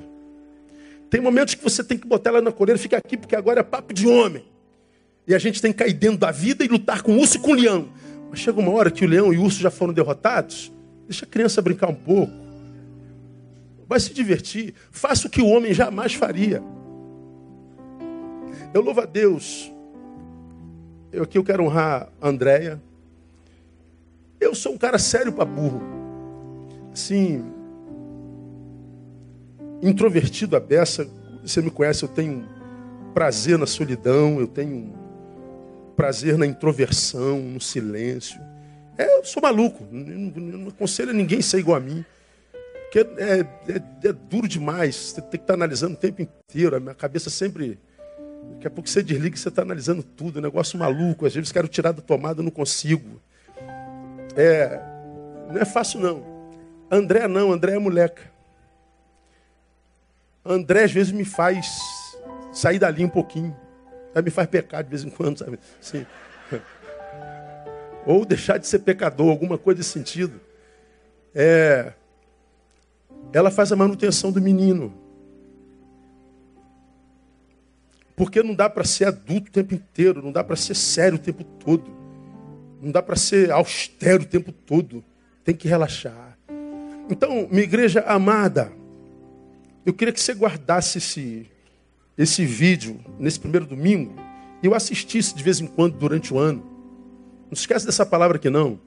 Tem 1.09 1.19
momentos 1.19 1.55
que 1.55 1.63
você 1.63 1.83
tem 1.83 1.97
que 1.97 2.07
botar 2.07 2.29
ela 2.29 2.41
na 2.43 2.51
coleira, 2.51 2.79
fica 2.79 2.95
aqui, 2.95 3.17
porque 3.17 3.35
agora 3.35 3.61
é 3.61 3.63
papo 3.63 3.91
de 3.91 4.07
homem. 4.07 4.45
E 5.25 5.33
a 5.33 5.39
gente 5.39 5.59
tem 5.59 5.71
que 5.71 5.79
cair 5.79 5.93
dentro 5.93 6.19
da 6.19 6.29
vida 6.31 6.63
e 6.63 6.67
lutar 6.67 7.01
com 7.01 7.13
o 7.13 7.19
urso 7.19 7.37
e 7.37 7.39
com 7.39 7.51
o 7.51 7.55
leão. 7.55 7.89
Mas 8.29 8.39
chega 8.39 8.59
uma 8.59 8.71
hora 8.71 8.91
que 8.91 9.03
o 9.03 9.07
leão 9.07 9.33
e 9.33 9.37
o 9.37 9.43
urso 9.43 9.59
já 9.59 9.71
foram 9.71 9.93
derrotados. 9.93 10.71
Deixa 11.07 11.25
a 11.25 11.27
criança 11.27 11.59
brincar 11.59 11.89
um 11.89 11.95
pouco. 11.95 12.46
Vai 13.87 13.99
se 13.99 14.13
divertir. 14.13 14.73
Faça 14.91 15.27
o 15.27 15.29
que 15.29 15.41
o 15.41 15.47
homem 15.47 15.73
jamais 15.73 16.13
faria. 16.13 16.61
Eu 18.73 18.81
louvo 18.81 19.01
a 19.01 19.05
Deus. 19.05 19.71
Eu 21.11 21.23
aqui 21.23 21.37
eu 21.37 21.43
quero 21.43 21.63
honrar 21.63 22.09
a 22.21 22.27
Andréia. 22.27 22.81
Eu 24.39 24.53
sou 24.53 24.73
um 24.73 24.77
cara 24.77 24.99
sério 24.99 25.31
para 25.31 25.45
burro. 25.45 25.81
Assim, 26.91 27.43
introvertido 29.81 30.55
a 30.55 30.59
beça. 30.59 31.07
Você 31.41 31.61
me 31.61 31.71
conhece, 31.71 32.03
eu 32.03 32.09
tenho 32.09 32.45
prazer 33.13 33.57
na 33.57 33.65
solidão, 33.65 34.39
eu 34.39 34.47
tenho 34.47 34.93
prazer 35.95 36.37
na 36.37 36.45
introversão, 36.45 37.39
no 37.39 37.61
silêncio. 37.61 38.39
É, 38.97 39.19
eu 39.19 39.25
sou 39.25 39.41
maluco, 39.41 39.87
não, 39.91 40.59
não 40.59 40.67
aconselho 40.69 41.11
a 41.11 41.13
ninguém 41.13 41.41
ser 41.41 41.59
igual 41.59 41.77
a 41.77 41.79
mim. 41.79 42.03
Porque 42.89 42.99
é, 43.21 43.39
é, 43.41 44.07
é, 44.07 44.13
duro 44.13 44.47
demais, 44.47 44.95
você 44.95 45.21
tem 45.21 45.31
que 45.31 45.37
estar 45.37 45.55
analisando 45.55 45.93
o 45.93 45.97
tempo 45.97 46.21
inteiro, 46.21 46.75
a 46.75 46.79
minha 46.79 46.95
cabeça 46.95 47.29
sempre. 47.29 47.77
Daqui 48.53 48.67
a 48.67 48.69
pouco 48.69 48.89
você 48.89 49.03
desliga 49.03 49.35
e 49.35 49.39
você 49.39 49.49
está 49.49 49.61
analisando 49.61 50.01
tudo, 50.01 50.39
negócio 50.39 50.79
maluco, 50.79 51.25
às 51.25 51.35
vezes 51.35 51.51
quero 51.51 51.67
tirar 51.67 51.91
da 51.91 52.01
tomada, 52.01 52.41
não 52.41 52.49
consigo. 52.49 53.21
É, 54.37 54.79
não 55.51 55.59
é 55.59 55.65
fácil 55.65 55.99
não. 55.99 56.23
André 56.89 57.27
não, 57.27 57.51
André 57.51 57.73
é 57.73 57.79
moleca. 57.79 58.21
André 60.45 60.85
às 60.85 60.91
vezes 60.91 61.11
me 61.11 61.25
faz 61.25 61.67
sair 62.53 62.79
dali 62.79 63.03
um 63.03 63.09
pouquinho. 63.09 63.55
Aí 64.15 64.21
me 64.21 64.31
faz 64.31 64.47
pecar 64.47 64.81
de 64.81 64.89
vez 64.89 65.03
em 65.03 65.09
quando, 65.09 65.39
sabe? 65.39 65.59
Sim. 65.81 66.05
Ou 68.05 68.25
deixar 68.25 68.57
de 68.57 68.65
ser 68.65 68.79
pecador, 68.79 69.29
alguma 69.29 69.57
coisa 69.57 69.79
desse 69.79 69.89
sentido. 69.89 70.39
É, 71.35 71.91
ela 73.33 73.51
faz 73.51 73.71
a 73.71 73.75
manutenção 73.75 74.31
do 74.31 74.41
menino. 74.41 74.93
Porque 78.15 78.41
não 78.41 78.55
dá 78.55 78.69
para 78.69 78.83
ser 78.83 79.05
adulto 79.05 79.49
o 79.49 79.51
tempo 79.51 79.73
inteiro, 79.73 80.23
não 80.23 80.31
dá 80.31 80.43
para 80.43 80.55
ser 80.55 80.75
sério 80.75 81.17
o 81.17 81.21
tempo 81.21 81.43
todo. 81.43 81.95
Não 82.81 82.91
dá 82.91 83.01
para 83.01 83.15
ser 83.15 83.51
austero 83.51 84.23
o 84.23 84.25
tempo 84.25 84.51
todo. 84.51 85.03
Tem 85.43 85.55
que 85.55 85.67
relaxar. 85.67 86.37
Então, 87.09 87.47
minha 87.49 87.63
igreja 87.63 88.01
amada, 88.01 88.71
eu 89.85 89.93
queria 89.93 90.13
que 90.13 90.19
você 90.19 90.33
guardasse 90.33 90.97
esse, 90.97 91.47
esse 92.17 92.45
vídeo 92.45 92.99
nesse 93.19 93.39
primeiro 93.39 93.65
domingo 93.65 94.13
e 94.61 94.65
eu 94.65 94.73
assistisse 94.73 95.35
de 95.35 95.43
vez 95.43 95.61
em 95.61 95.67
quando 95.67 95.97
durante 95.97 96.33
o 96.33 96.39
ano. 96.39 96.63
Não 97.45 97.53
esquece 97.53 97.85
dessa 97.85 98.05
palavra 98.05 98.37
aqui 98.37 98.49
não. 98.49 98.79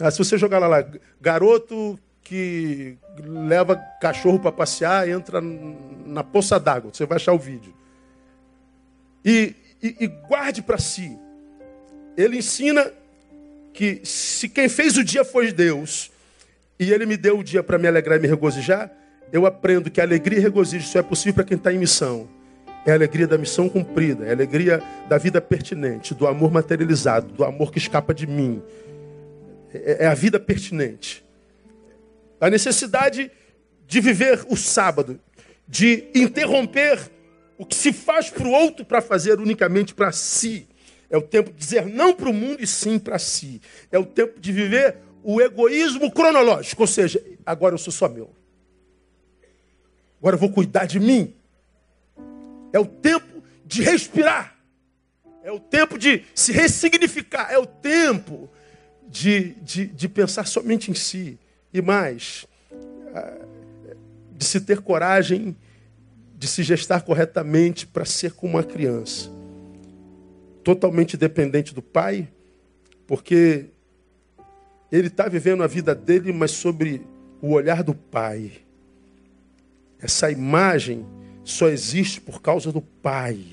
Ah, 0.00 0.10
se 0.10 0.18
você 0.18 0.36
jogar 0.36 0.58
lá, 0.58 0.66
lá, 0.66 0.86
garoto 1.20 1.98
que 2.30 2.96
leva 3.26 3.74
cachorro 4.00 4.38
para 4.38 4.52
passear, 4.52 5.08
entra 5.08 5.40
na 5.40 6.22
poça 6.22 6.60
d'água, 6.60 6.92
você 6.94 7.04
vai 7.04 7.16
achar 7.16 7.32
o 7.32 7.38
vídeo. 7.40 7.74
E, 9.24 9.56
e, 9.82 9.96
e 9.98 10.06
guarde 10.06 10.62
para 10.62 10.78
si. 10.78 11.18
Ele 12.16 12.38
ensina 12.38 12.88
que 13.72 14.02
se 14.04 14.48
quem 14.48 14.68
fez 14.68 14.96
o 14.96 15.02
dia 15.02 15.24
foi 15.24 15.50
Deus, 15.50 16.12
e 16.78 16.92
ele 16.92 17.04
me 17.04 17.16
deu 17.16 17.40
o 17.40 17.42
dia 17.42 17.64
para 17.64 17.76
me 17.78 17.88
alegrar 17.88 18.16
e 18.16 18.22
me 18.22 18.28
regozijar, 18.28 18.92
eu 19.32 19.44
aprendo 19.44 19.90
que 19.90 20.00
alegria 20.00 20.38
e 20.38 20.42
regozijo 20.42 20.86
só 20.86 21.00
é 21.00 21.02
possível 21.02 21.34
para 21.34 21.44
quem 21.44 21.56
está 21.56 21.72
em 21.72 21.78
missão. 21.78 22.28
É 22.86 22.92
a 22.92 22.94
alegria 22.94 23.26
da 23.26 23.36
missão 23.36 23.68
cumprida, 23.68 24.24
é 24.24 24.28
a 24.28 24.34
alegria 24.34 24.80
da 25.08 25.18
vida 25.18 25.40
pertinente, 25.40 26.14
do 26.14 26.28
amor 26.28 26.52
materializado, 26.52 27.32
do 27.32 27.42
amor 27.42 27.72
que 27.72 27.78
escapa 27.78 28.14
de 28.14 28.24
mim. 28.28 28.62
É, 29.74 30.04
é 30.04 30.06
a 30.06 30.14
vida 30.14 30.38
pertinente. 30.38 31.28
A 32.40 32.48
necessidade 32.48 33.30
de 33.86 34.00
viver 34.00 34.46
o 34.48 34.56
sábado, 34.56 35.20
de 35.68 36.08
interromper 36.14 37.10
o 37.58 37.66
que 37.66 37.74
se 37.74 37.92
faz 37.92 38.30
para 38.30 38.48
o 38.48 38.52
outro 38.52 38.84
para 38.84 39.02
fazer 39.02 39.38
unicamente 39.38 39.94
para 39.94 40.10
si. 40.12 40.66
É 41.10 41.16
o 41.16 41.22
tempo 41.22 41.50
de 41.50 41.58
dizer 41.58 41.86
não 41.86 42.14
para 42.14 42.30
o 42.30 42.32
mundo 42.32 42.62
e 42.62 42.66
sim 42.66 42.98
para 42.98 43.18
si. 43.18 43.60
É 43.92 43.98
o 43.98 44.06
tempo 44.06 44.40
de 44.40 44.52
viver 44.52 44.96
o 45.22 45.40
egoísmo 45.40 46.10
cronológico, 46.10 46.82
ou 46.82 46.86
seja, 46.86 47.22
agora 47.44 47.74
eu 47.74 47.78
sou 47.78 47.92
só 47.92 48.08
meu. 48.08 48.30
Agora 50.18 50.36
eu 50.36 50.40
vou 50.40 50.50
cuidar 50.50 50.86
de 50.86 50.98
mim. 50.98 51.34
É 52.72 52.78
o 52.78 52.86
tempo 52.86 53.42
de 53.66 53.82
respirar. 53.82 54.56
É 55.42 55.50
o 55.50 55.58
tempo 55.58 55.98
de 55.98 56.24
se 56.34 56.52
ressignificar. 56.52 57.50
É 57.50 57.58
o 57.58 57.66
tempo 57.66 58.50
de, 59.08 59.54
de, 59.62 59.86
de 59.86 60.08
pensar 60.08 60.46
somente 60.46 60.90
em 60.90 60.94
si. 60.94 61.38
E 61.72 61.80
mais, 61.80 62.46
ah, 63.14 63.46
de 64.36 64.44
se 64.44 64.60
ter 64.60 64.80
coragem 64.80 65.56
de 66.40 66.48
se 66.48 66.62
gestar 66.62 67.02
corretamente 67.02 67.86
para 67.86 68.06
ser 68.06 68.32
como 68.32 68.54
uma 68.54 68.64
criança. 68.64 69.30
Totalmente 70.64 71.14
dependente 71.14 71.74
do 71.74 71.82
pai, 71.82 72.26
porque 73.06 73.66
ele 74.90 75.08
está 75.08 75.28
vivendo 75.28 75.62
a 75.62 75.66
vida 75.66 75.94
dele, 75.94 76.32
mas 76.32 76.52
sobre 76.52 77.02
o 77.42 77.52
olhar 77.52 77.82
do 77.82 77.94
pai. 77.94 78.52
Essa 80.00 80.30
imagem 80.30 81.04
só 81.44 81.68
existe 81.68 82.22
por 82.22 82.40
causa 82.40 82.72
do 82.72 82.80
pai. 82.80 83.44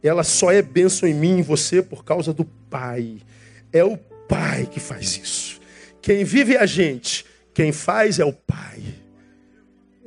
Ela 0.00 0.22
só 0.22 0.52
é 0.52 0.62
bênção 0.62 1.08
em 1.08 1.14
mim 1.14 1.38
e 1.38 1.40
em 1.40 1.42
você 1.42 1.82
por 1.82 2.04
causa 2.04 2.32
do 2.32 2.44
pai. 2.44 3.20
É 3.72 3.82
o 3.82 3.96
pai 4.28 4.64
que 4.66 4.78
faz 4.78 5.16
isso. 5.16 5.60
Quem 6.04 6.22
vive 6.22 6.54
é 6.54 6.60
a 6.60 6.66
gente, 6.66 7.24
quem 7.54 7.72
faz 7.72 8.18
é 8.18 8.26
o 8.26 8.32
pai. 8.32 8.78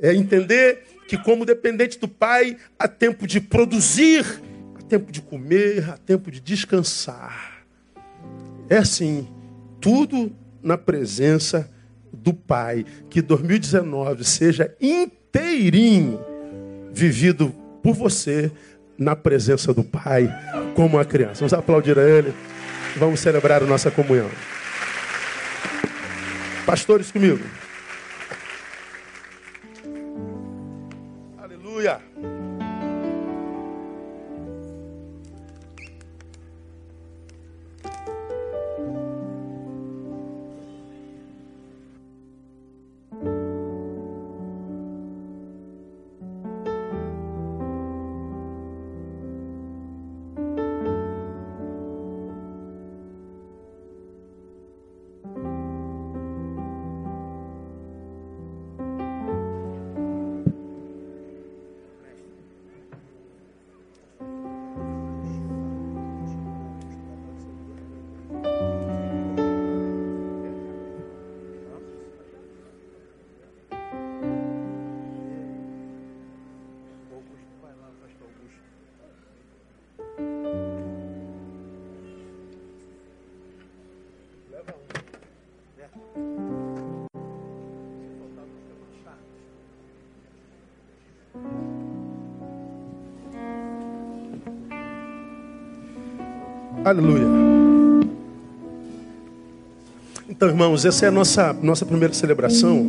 É 0.00 0.14
entender 0.14 0.84
que, 1.08 1.18
como 1.18 1.44
dependente 1.44 1.98
do 1.98 2.06
Pai, 2.06 2.56
há 2.78 2.86
tempo 2.86 3.26
de 3.26 3.40
produzir, 3.40 4.24
há 4.78 4.82
tempo 4.82 5.10
de 5.10 5.20
comer, 5.20 5.90
há 5.90 5.96
tempo 5.96 6.30
de 6.30 6.38
descansar. 6.38 7.64
É 8.68 8.76
assim, 8.76 9.26
tudo 9.80 10.30
na 10.62 10.78
presença 10.78 11.68
do 12.12 12.32
Pai. 12.32 12.86
Que 13.10 13.20
2019 13.20 14.22
seja 14.22 14.72
inteirinho 14.80 16.20
vivido 16.92 17.52
por 17.82 17.92
você 17.92 18.52
na 18.96 19.16
presença 19.16 19.74
do 19.74 19.82
Pai, 19.82 20.32
como 20.76 20.96
uma 20.96 21.04
criança. 21.04 21.40
Vamos 21.40 21.54
aplaudir 21.54 21.98
a 21.98 22.08
Ele. 22.08 22.32
Vamos 22.96 23.18
celebrar 23.18 23.64
a 23.64 23.66
nossa 23.66 23.90
comunhão. 23.90 24.30
Pastores 26.68 27.10
comigo. 27.10 27.38
Aleluia. 96.84 97.26
Então, 100.28 100.48
irmãos, 100.48 100.84
essa 100.84 101.06
é 101.06 101.08
a 101.08 101.12
nossa, 101.12 101.52
nossa 101.52 101.84
primeira 101.84 102.14
celebração. 102.14 102.86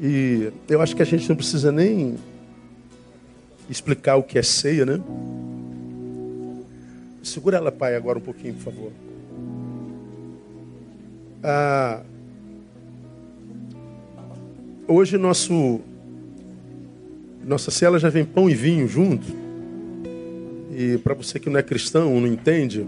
E 0.00 0.52
eu 0.68 0.80
acho 0.80 0.94
que 0.94 1.02
a 1.02 1.04
gente 1.04 1.28
não 1.28 1.36
precisa 1.36 1.72
nem 1.72 2.16
explicar 3.68 4.16
o 4.16 4.22
que 4.22 4.38
é 4.38 4.42
ceia, 4.42 4.86
né? 4.86 5.00
Segura 7.22 7.56
ela, 7.56 7.72
pai, 7.72 7.96
agora 7.96 8.18
um 8.18 8.22
pouquinho, 8.22 8.54
por 8.54 8.62
favor. 8.62 8.92
Ah, 11.42 12.02
hoje 14.86 15.16
nosso 15.18 15.80
nossa 17.44 17.70
cela 17.70 17.98
já 17.98 18.08
vem 18.08 18.24
pão 18.24 18.48
e 18.48 18.54
vinho 18.54 18.86
junto. 18.86 19.39
E 20.80 20.96
para 20.96 21.12
você 21.12 21.38
que 21.38 21.50
não 21.50 21.60
é 21.60 21.62
cristão, 21.62 22.18
não 22.18 22.26
entende, 22.26 22.86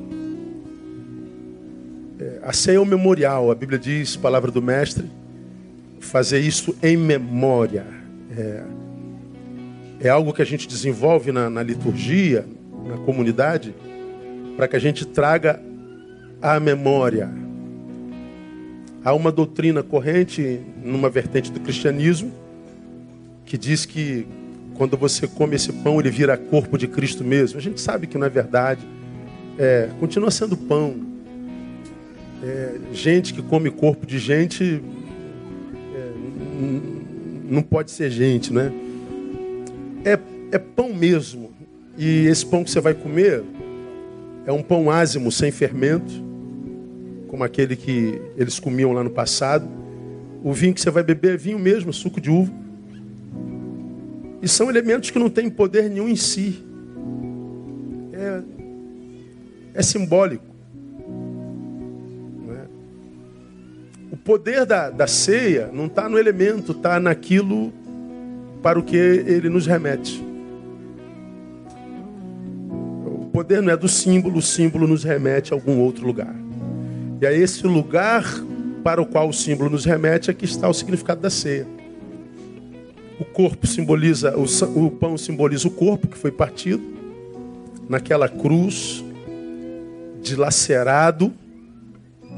é, 2.19 2.39
a 2.43 2.51
ceia 2.51 2.77
é 2.77 2.81
um 2.81 2.87
memorial. 2.87 3.51
A 3.51 3.55
Bíblia 3.55 3.79
diz, 3.79 4.17
palavra 4.17 4.51
do 4.51 4.63
mestre, 4.63 5.05
fazer 6.01 6.39
isso 6.39 6.75
em 6.83 6.97
memória. 6.97 7.85
É, 8.35 8.63
é 10.01 10.09
algo 10.09 10.33
que 10.33 10.41
a 10.41 10.45
gente 10.47 10.67
desenvolve 10.67 11.33
na, 11.33 11.51
na 11.51 11.63
liturgia, 11.63 12.47
na 12.87 12.97
comunidade, 12.97 13.75
para 14.57 14.67
que 14.67 14.77
a 14.77 14.81
gente 14.81 15.05
traga 15.05 15.61
a 16.41 16.59
memória. 16.59 17.29
Há 19.05 19.13
uma 19.13 19.31
doutrina 19.31 19.83
corrente 19.83 20.63
numa 20.83 21.11
vertente 21.11 21.53
do 21.53 21.61
cristianismo 21.61 22.33
que 23.45 23.59
diz 23.59 23.85
que 23.85 24.27
quando 24.83 24.97
você 24.97 25.29
come 25.29 25.55
esse 25.55 25.73
pão, 25.73 26.01
ele 26.01 26.11
vira 26.11 26.37
corpo 26.37 26.77
de 26.77 26.89
Cristo 26.89 27.23
mesmo. 27.23 27.57
A 27.57 27.63
gente 27.63 27.81
sabe 27.81 28.09
que 28.09 28.19
não 28.19 28.27
é 28.27 28.29
verdade. 28.29 28.85
É, 29.57 29.89
continua 30.01 30.29
sendo 30.29 30.57
pão. 30.57 30.97
É, 32.43 32.81
gente 32.93 33.33
que 33.33 33.41
come 33.43 33.71
corpo 33.71 34.05
de 34.05 34.19
gente 34.19 34.83
é, 35.95 36.13
não 37.49 37.63
pode 37.63 37.93
ser 37.93 38.11
gente, 38.11 38.53
né? 38.53 38.73
É, 40.05 40.19
é 40.51 40.59
pão 40.59 40.93
mesmo. 40.93 41.53
E 41.97 42.27
esse 42.27 42.45
pão 42.45 42.65
que 42.65 42.71
você 42.73 42.81
vai 42.81 42.93
comer 42.93 43.45
é 44.45 44.51
um 44.51 44.65
pão 44.65 44.91
ázimo, 44.91 45.31
sem 45.31 45.53
fermento, 45.53 46.13
como 47.29 47.45
aquele 47.45 47.77
que 47.77 48.21
eles 48.37 48.59
comiam 48.59 48.93
lá 48.93 49.05
no 49.05 49.11
passado. 49.11 49.65
O 50.43 50.53
vinho 50.53 50.75
que 50.75 50.81
você 50.81 50.91
vai 50.91 51.05
beber 51.05 51.35
é 51.35 51.37
vinho 51.37 51.61
mesmo, 51.61 51.93
suco 51.93 52.21
de 52.21 52.31
uva. 52.31 52.62
E 54.43 54.49
são 54.49 54.69
elementos 54.69 55.11
que 55.11 55.19
não 55.21 55.31
têm 55.31 55.49
poder 55.49 55.89
nenhum 55.89 56.09
em 56.09 56.17
si. 56.17 56.61
É, 58.13 58.43
é 59.75 59.83
simbólico. 59.83 60.45
É? 62.51 62.65
O 64.11 64.17
poder 64.17 64.67
da, 64.67 64.91
da 64.91 65.07
ceia 65.07 65.71
não 65.73 65.87
está 65.87 66.09
no 66.09 66.19
elemento, 66.19 66.73
está 66.73 66.99
naquilo 66.99 67.73
para 68.61 68.81
o 68.81 68.83
que 68.83 68.97
ele 68.97 69.49
nos 69.49 69.65
remete. 69.65 70.21
O 73.07 73.31
poder 73.33 73.63
não 73.63 73.73
é 73.73 73.77
do 73.77 73.89
símbolo, 73.89 74.39
o 74.39 74.43
símbolo 74.43 74.89
nos 74.89 75.05
remete 75.05 75.53
a 75.53 75.57
algum 75.57 75.79
outro 75.79 76.05
lugar. 76.05 76.35
E 77.21 77.27
é 77.27 77.37
esse 77.37 77.65
lugar 77.65 78.25
para 78.83 79.01
o 79.01 79.07
qual 79.07 79.29
o 79.29 79.33
símbolo 79.33 79.71
nos 79.71 79.85
remete 79.85 80.31
é 80.31 80.35
que 80.35 80.45
está 80.45 80.69
o 80.69 80.75
significado 80.75 81.21
da 81.21 81.31
ceia. 81.31 81.67
O 83.23 83.25
corpo 83.25 83.69
simboliza, 83.69 84.35
o, 84.37 84.85
o 84.85 84.91
pão 84.91 85.17
simboliza 85.17 85.69
o 85.69 85.71
corpo 85.71 86.09
que 86.09 86.19
foi 86.19 86.33
partido 86.33 86.83
naquela 87.89 88.29
cruz, 88.29 89.05
dilacerado 90.21 91.33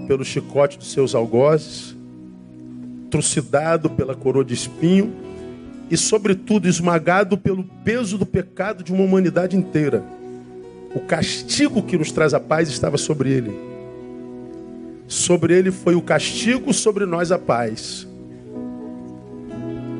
pelo 0.06 0.22
chicote 0.22 0.76
dos 0.76 0.92
seus 0.92 1.14
algozes, 1.14 1.96
trucidado 3.10 3.88
pela 3.88 4.14
coroa 4.14 4.44
de 4.44 4.52
espinho 4.52 5.10
e, 5.90 5.96
sobretudo, 5.96 6.68
esmagado 6.68 7.38
pelo 7.38 7.64
peso 7.82 8.18
do 8.18 8.26
pecado 8.26 8.84
de 8.84 8.92
uma 8.92 9.04
humanidade 9.04 9.56
inteira. 9.56 10.04
O 10.94 11.00
castigo 11.00 11.82
que 11.82 11.96
nos 11.96 12.12
traz 12.12 12.34
a 12.34 12.40
paz 12.40 12.68
estava 12.68 12.98
sobre 12.98 13.30
ele. 13.30 13.58
Sobre 15.08 15.56
ele 15.56 15.70
foi 15.70 15.94
o 15.94 16.02
castigo, 16.02 16.74
sobre 16.74 17.06
nós 17.06 17.32
a 17.32 17.38
paz. 17.38 18.06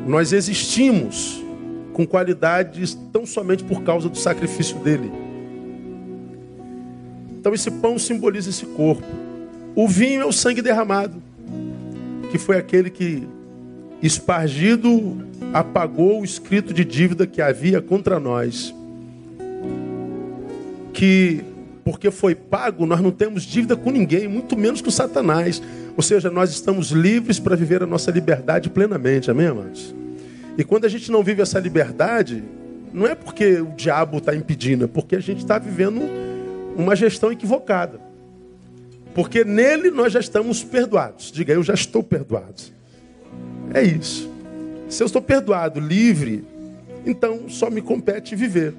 Nós 0.07 0.32
existimos 0.32 1.42
com 1.92 2.07
qualidades 2.07 2.98
tão 3.12 3.24
somente 3.24 3.64
por 3.64 3.82
causa 3.82 4.09
do 4.09 4.18
sacrifício 4.18 4.78
dele. 4.80 5.11
Então 7.38 7.55
esse 7.55 7.70
pão 7.70 7.98
simboliza 7.98 8.50
esse 8.50 8.66
corpo. 8.66 9.05
O 9.74 9.88
vinho 9.88 10.22
é 10.22 10.24
o 10.24 10.32
sangue 10.32 10.62
derramado, 10.62 11.22
que 12.30 12.38
foi 12.38 12.57
aquele 12.57 12.90
que 12.90 13.26
espargido 14.02 15.26
apagou 15.52 16.20
o 16.20 16.24
escrito 16.24 16.74
de 16.74 16.84
dívida 16.84 17.26
que 17.26 17.40
havia 17.40 17.80
contra 17.80 18.18
nós. 18.20 18.74
Que 20.92 21.44
porque 21.85 22.11
foi 22.11 22.35
pago, 22.35 22.87
nós 22.87 23.01
não 23.01 23.11
temos 23.11 23.43
dívida 23.43 23.76
com 23.76 23.91
ninguém, 23.91 24.26
muito 24.26 24.57
menos 24.57 24.80
com 24.80 24.91
Satanás. 24.91 25.62
Ou 25.95 26.03
seja, 26.03 26.30
nós 26.30 26.51
estamos 26.51 26.91
livres 26.91 27.39
para 27.39 27.55
viver 27.55 27.82
a 27.82 27.87
nossa 27.87 28.11
liberdade 28.11 28.70
plenamente, 28.70 29.30
amém, 29.30 29.49
amados? 29.49 29.95
E 30.57 30.64
quando 30.64 30.87
a 30.87 30.89
gente 30.89 31.12
não 31.12 31.22
vive 31.22 31.43
essa 31.43 31.61
liberdade, 31.61 32.43
não 32.93 33.07
é 33.07 33.14
porque 33.14 33.61
o 33.61 33.72
diabo 33.76 34.18
está 34.18 34.35
impedindo, 34.35 34.85
é 34.85 34.89
porque 34.89 35.14
a 35.16 35.20
gente 35.20 35.39
está 35.39 35.59
vivendo 35.59 36.01
uma 36.74 36.97
gestão 36.97 37.30
equivocada. 37.30 38.01
Porque 39.14 39.45
nele 39.45 39.91
nós 39.91 40.12
já 40.12 40.20
estamos 40.20 40.64
perdoados. 40.64 41.30
Diga, 41.30 41.53
eu 41.53 41.62
já 41.62 41.74
estou 41.74 42.03
perdoado. 42.03 42.62
É 43.72 43.82
isso. 43.82 44.30
Se 44.89 45.03
eu 45.03 45.07
estou 45.07 45.20
perdoado, 45.20 45.78
livre, 45.80 46.45
então 47.05 47.49
só 47.49 47.68
me 47.68 47.80
compete 47.80 48.35
viver 48.35 48.74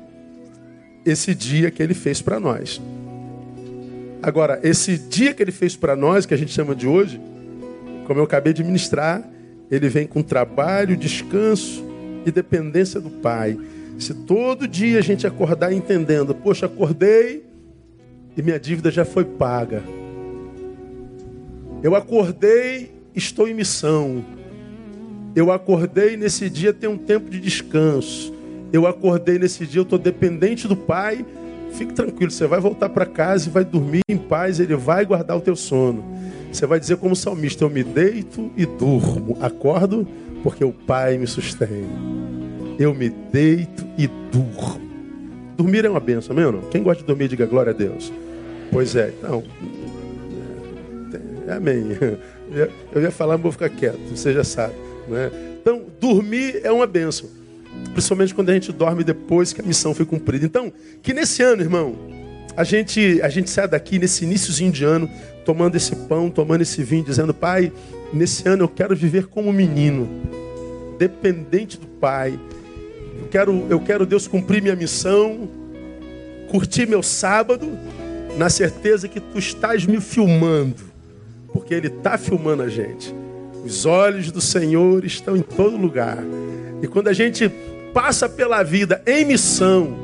esse 1.05 1.35
dia 1.35 1.69
que 1.69 1.81
ele 1.81 1.93
fez 1.93 2.21
para 2.21 2.39
nós. 2.39 2.81
Agora, 4.21 4.59
esse 4.63 4.97
dia 4.97 5.33
que 5.33 5.43
ele 5.43 5.51
fez 5.51 5.75
para 5.75 5.95
nós, 5.95 6.25
que 6.25 6.33
a 6.33 6.37
gente 6.37 6.51
chama 6.51 6.73
de 6.73 6.87
hoje, 6.87 7.21
como 8.07 8.19
eu 8.19 8.23
acabei 8.23 8.53
de 8.53 8.63
ministrar, 8.63 9.23
ele 9.69 9.87
vem 9.87 10.07
com 10.07 10.21
trabalho, 10.21 10.97
descanso 10.97 11.85
e 12.25 12.31
dependência 12.31 12.99
do 12.99 13.09
Pai. 13.09 13.57
Se 13.99 14.13
todo 14.13 14.67
dia 14.67 14.99
a 14.99 15.01
gente 15.01 15.25
acordar 15.25 15.71
entendendo, 15.71 16.33
poxa, 16.33 16.65
acordei 16.65 17.45
e 18.35 18.41
minha 18.41 18.59
dívida 18.59 18.91
já 18.91 19.05
foi 19.05 19.23
paga. 19.23 19.83
Eu 21.81 21.95
acordei, 21.95 22.91
estou 23.13 23.47
em 23.47 23.53
missão. 23.53 24.25
Eu 25.35 25.51
acordei 25.51 26.17
nesse 26.17 26.49
dia 26.49 26.73
tem 26.73 26.89
um 26.89 26.97
tempo 26.97 27.29
de 27.29 27.39
descanso. 27.39 28.34
Eu 28.71 28.87
acordei 28.87 29.39
nesse 29.39 29.65
dia, 29.65 29.79
eu 29.79 29.83
estou 29.83 29.99
dependente 29.99 30.67
do 30.67 30.75
Pai. 30.75 31.25
Fique 31.71 31.93
tranquilo, 31.93 32.31
você 32.31 32.47
vai 32.47 32.59
voltar 32.59 32.89
para 32.89 33.05
casa 33.05 33.49
e 33.49 33.51
vai 33.51 33.65
dormir 33.65 34.01
em 34.07 34.17
paz, 34.17 34.59
Ele 34.59 34.75
vai 34.75 35.05
guardar 35.05 35.37
o 35.37 35.41
teu 35.41 35.55
sono. 35.55 36.03
Você 36.51 36.65
vai 36.65 36.79
dizer 36.79 36.97
como 36.97 37.15
salmista, 37.15 37.65
eu 37.65 37.69
me 37.69 37.83
deito 37.83 38.51
e 38.55 38.65
durmo. 38.65 39.37
Acordo 39.41 40.07
porque 40.41 40.63
o 40.63 40.71
Pai 40.71 41.17
me 41.17 41.27
sustém. 41.27 41.85
Eu 42.79 42.93
me 42.93 43.09
deito 43.09 43.85
e 43.97 44.07
durmo. 44.31 44.85
Dormir 45.57 45.85
é 45.85 45.89
uma 45.89 45.99
benção, 45.99 46.35
meu 46.35 46.51
não? 46.51 46.61
Quem 46.69 46.83
gosta 46.83 47.01
de 47.01 47.07
dormir, 47.07 47.27
diga 47.27 47.45
glória 47.45 47.71
a 47.71 47.75
Deus. 47.75 48.11
Pois 48.71 48.95
é, 48.95 49.13
então, 49.17 49.43
Amém. 51.47 51.85
Eu 52.93 53.01
ia 53.01 53.11
falar, 53.11 53.33
mas 53.33 53.43
vou 53.43 53.51
ficar 53.51 53.69
quieto, 53.69 53.99
você 54.09 54.33
já 54.33 54.43
sabe. 54.43 54.73
Né? 55.07 55.31
Então, 55.61 55.83
dormir 55.99 56.61
é 56.63 56.71
uma 56.71 56.87
benção. 56.87 57.29
Principalmente 57.93 58.33
quando 58.33 58.49
a 58.49 58.53
gente 58.53 58.71
dorme 58.71 59.03
depois 59.03 59.53
que 59.53 59.61
a 59.61 59.63
missão 59.63 59.93
foi 59.93 60.05
cumprida. 60.05 60.45
Então, 60.45 60.71
que 61.01 61.13
nesse 61.13 61.41
ano, 61.41 61.61
irmão, 61.61 61.95
a 62.55 62.63
gente, 62.63 63.21
a 63.21 63.29
gente 63.29 63.49
sai 63.49 63.67
daqui 63.67 63.99
nesse 63.99 64.25
iníciozinho 64.25 64.71
de 64.71 64.83
ano, 64.83 65.09
tomando 65.45 65.75
esse 65.75 65.95
pão, 65.95 66.29
tomando 66.29 66.61
esse 66.61 66.83
vinho, 66.83 67.03
dizendo, 67.03 67.33
Pai, 67.33 67.71
nesse 68.11 68.47
ano 68.47 68.63
eu 68.63 68.69
quero 68.69 68.95
viver 68.95 69.27
como 69.27 69.51
menino, 69.53 70.07
dependente 70.97 71.77
do 71.77 71.87
Pai. 71.87 72.39
Eu 73.19 73.27
quero, 73.29 73.65
eu 73.69 73.79
quero, 73.79 74.05
Deus, 74.05 74.27
cumprir 74.27 74.61
minha 74.61 74.75
missão, 74.75 75.49
curtir 76.49 76.87
meu 76.87 77.01
sábado, 77.01 77.77
na 78.37 78.49
certeza 78.49 79.07
que 79.07 79.19
Tu 79.19 79.39
estás 79.39 79.85
me 79.85 80.01
filmando 80.01 80.95
porque 81.55 81.73
Ele 81.73 81.87
está 81.87 82.17
filmando 82.17 82.63
a 82.63 82.67
gente. 82.67 83.15
Os 83.63 83.85
olhos 83.85 84.29
do 84.29 84.41
Senhor 84.41 85.05
estão 85.05 85.37
em 85.37 85.41
todo 85.41 85.77
lugar. 85.77 86.17
E 86.85 86.87
quando 86.87 87.07
a 87.07 87.13
gente 87.13 87.49
passa 87.95 88.29
pela 88.29 88.61
vida 88.61 89.01
em 89.07 89.25
missão, 89.25 89.97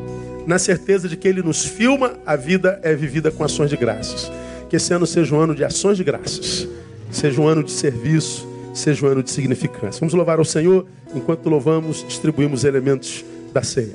na 0.48 0.58
certeza 0.58 1.08
de 1.08 1.16
que 1.16 1.28
Ele 1.28 1.44
nos 1.44 1.64
filma, 1.64 2.14
a 2.26 2.36
vida 2.36 2.80
é 2.82 2.96
vivida 2.96 3.30
com 3.30 3.44
ações 3.44 3.70
de 3.70 3.78
graças. 3.78 4.32
Que 4.68 4.78
esse 4.78 4.92
ano 4.92 5.06
seja 5.06 5.36
um 5.36 5.40
ano 5.40 5.54
de 5.54 5.64
ações 5.64 5.96
de 5.96 6.04
graças, 6.04 6.68
seja 7.12 7.40
um 7.40 7.48
ano 7.48 7.64
de 7.64 7.70
serviço, 7.70 8.48
seja 8.74 9.06
um 9.06 9.10
ano 9.10 9.22
de 9.22 9.30
significância. 9.30 10.00
Vamos 10.00 10.16
louvar 10.16 10.40
ao 10.40 10.46
Senhor, 10.46 10.88
enquanto 11.14 11.48
louvamos, 11.48 12.04
distribuímos 12.08 12.64
elementos 12.64 13.24
da 13.54 13.62
ceia. 13.62 13.94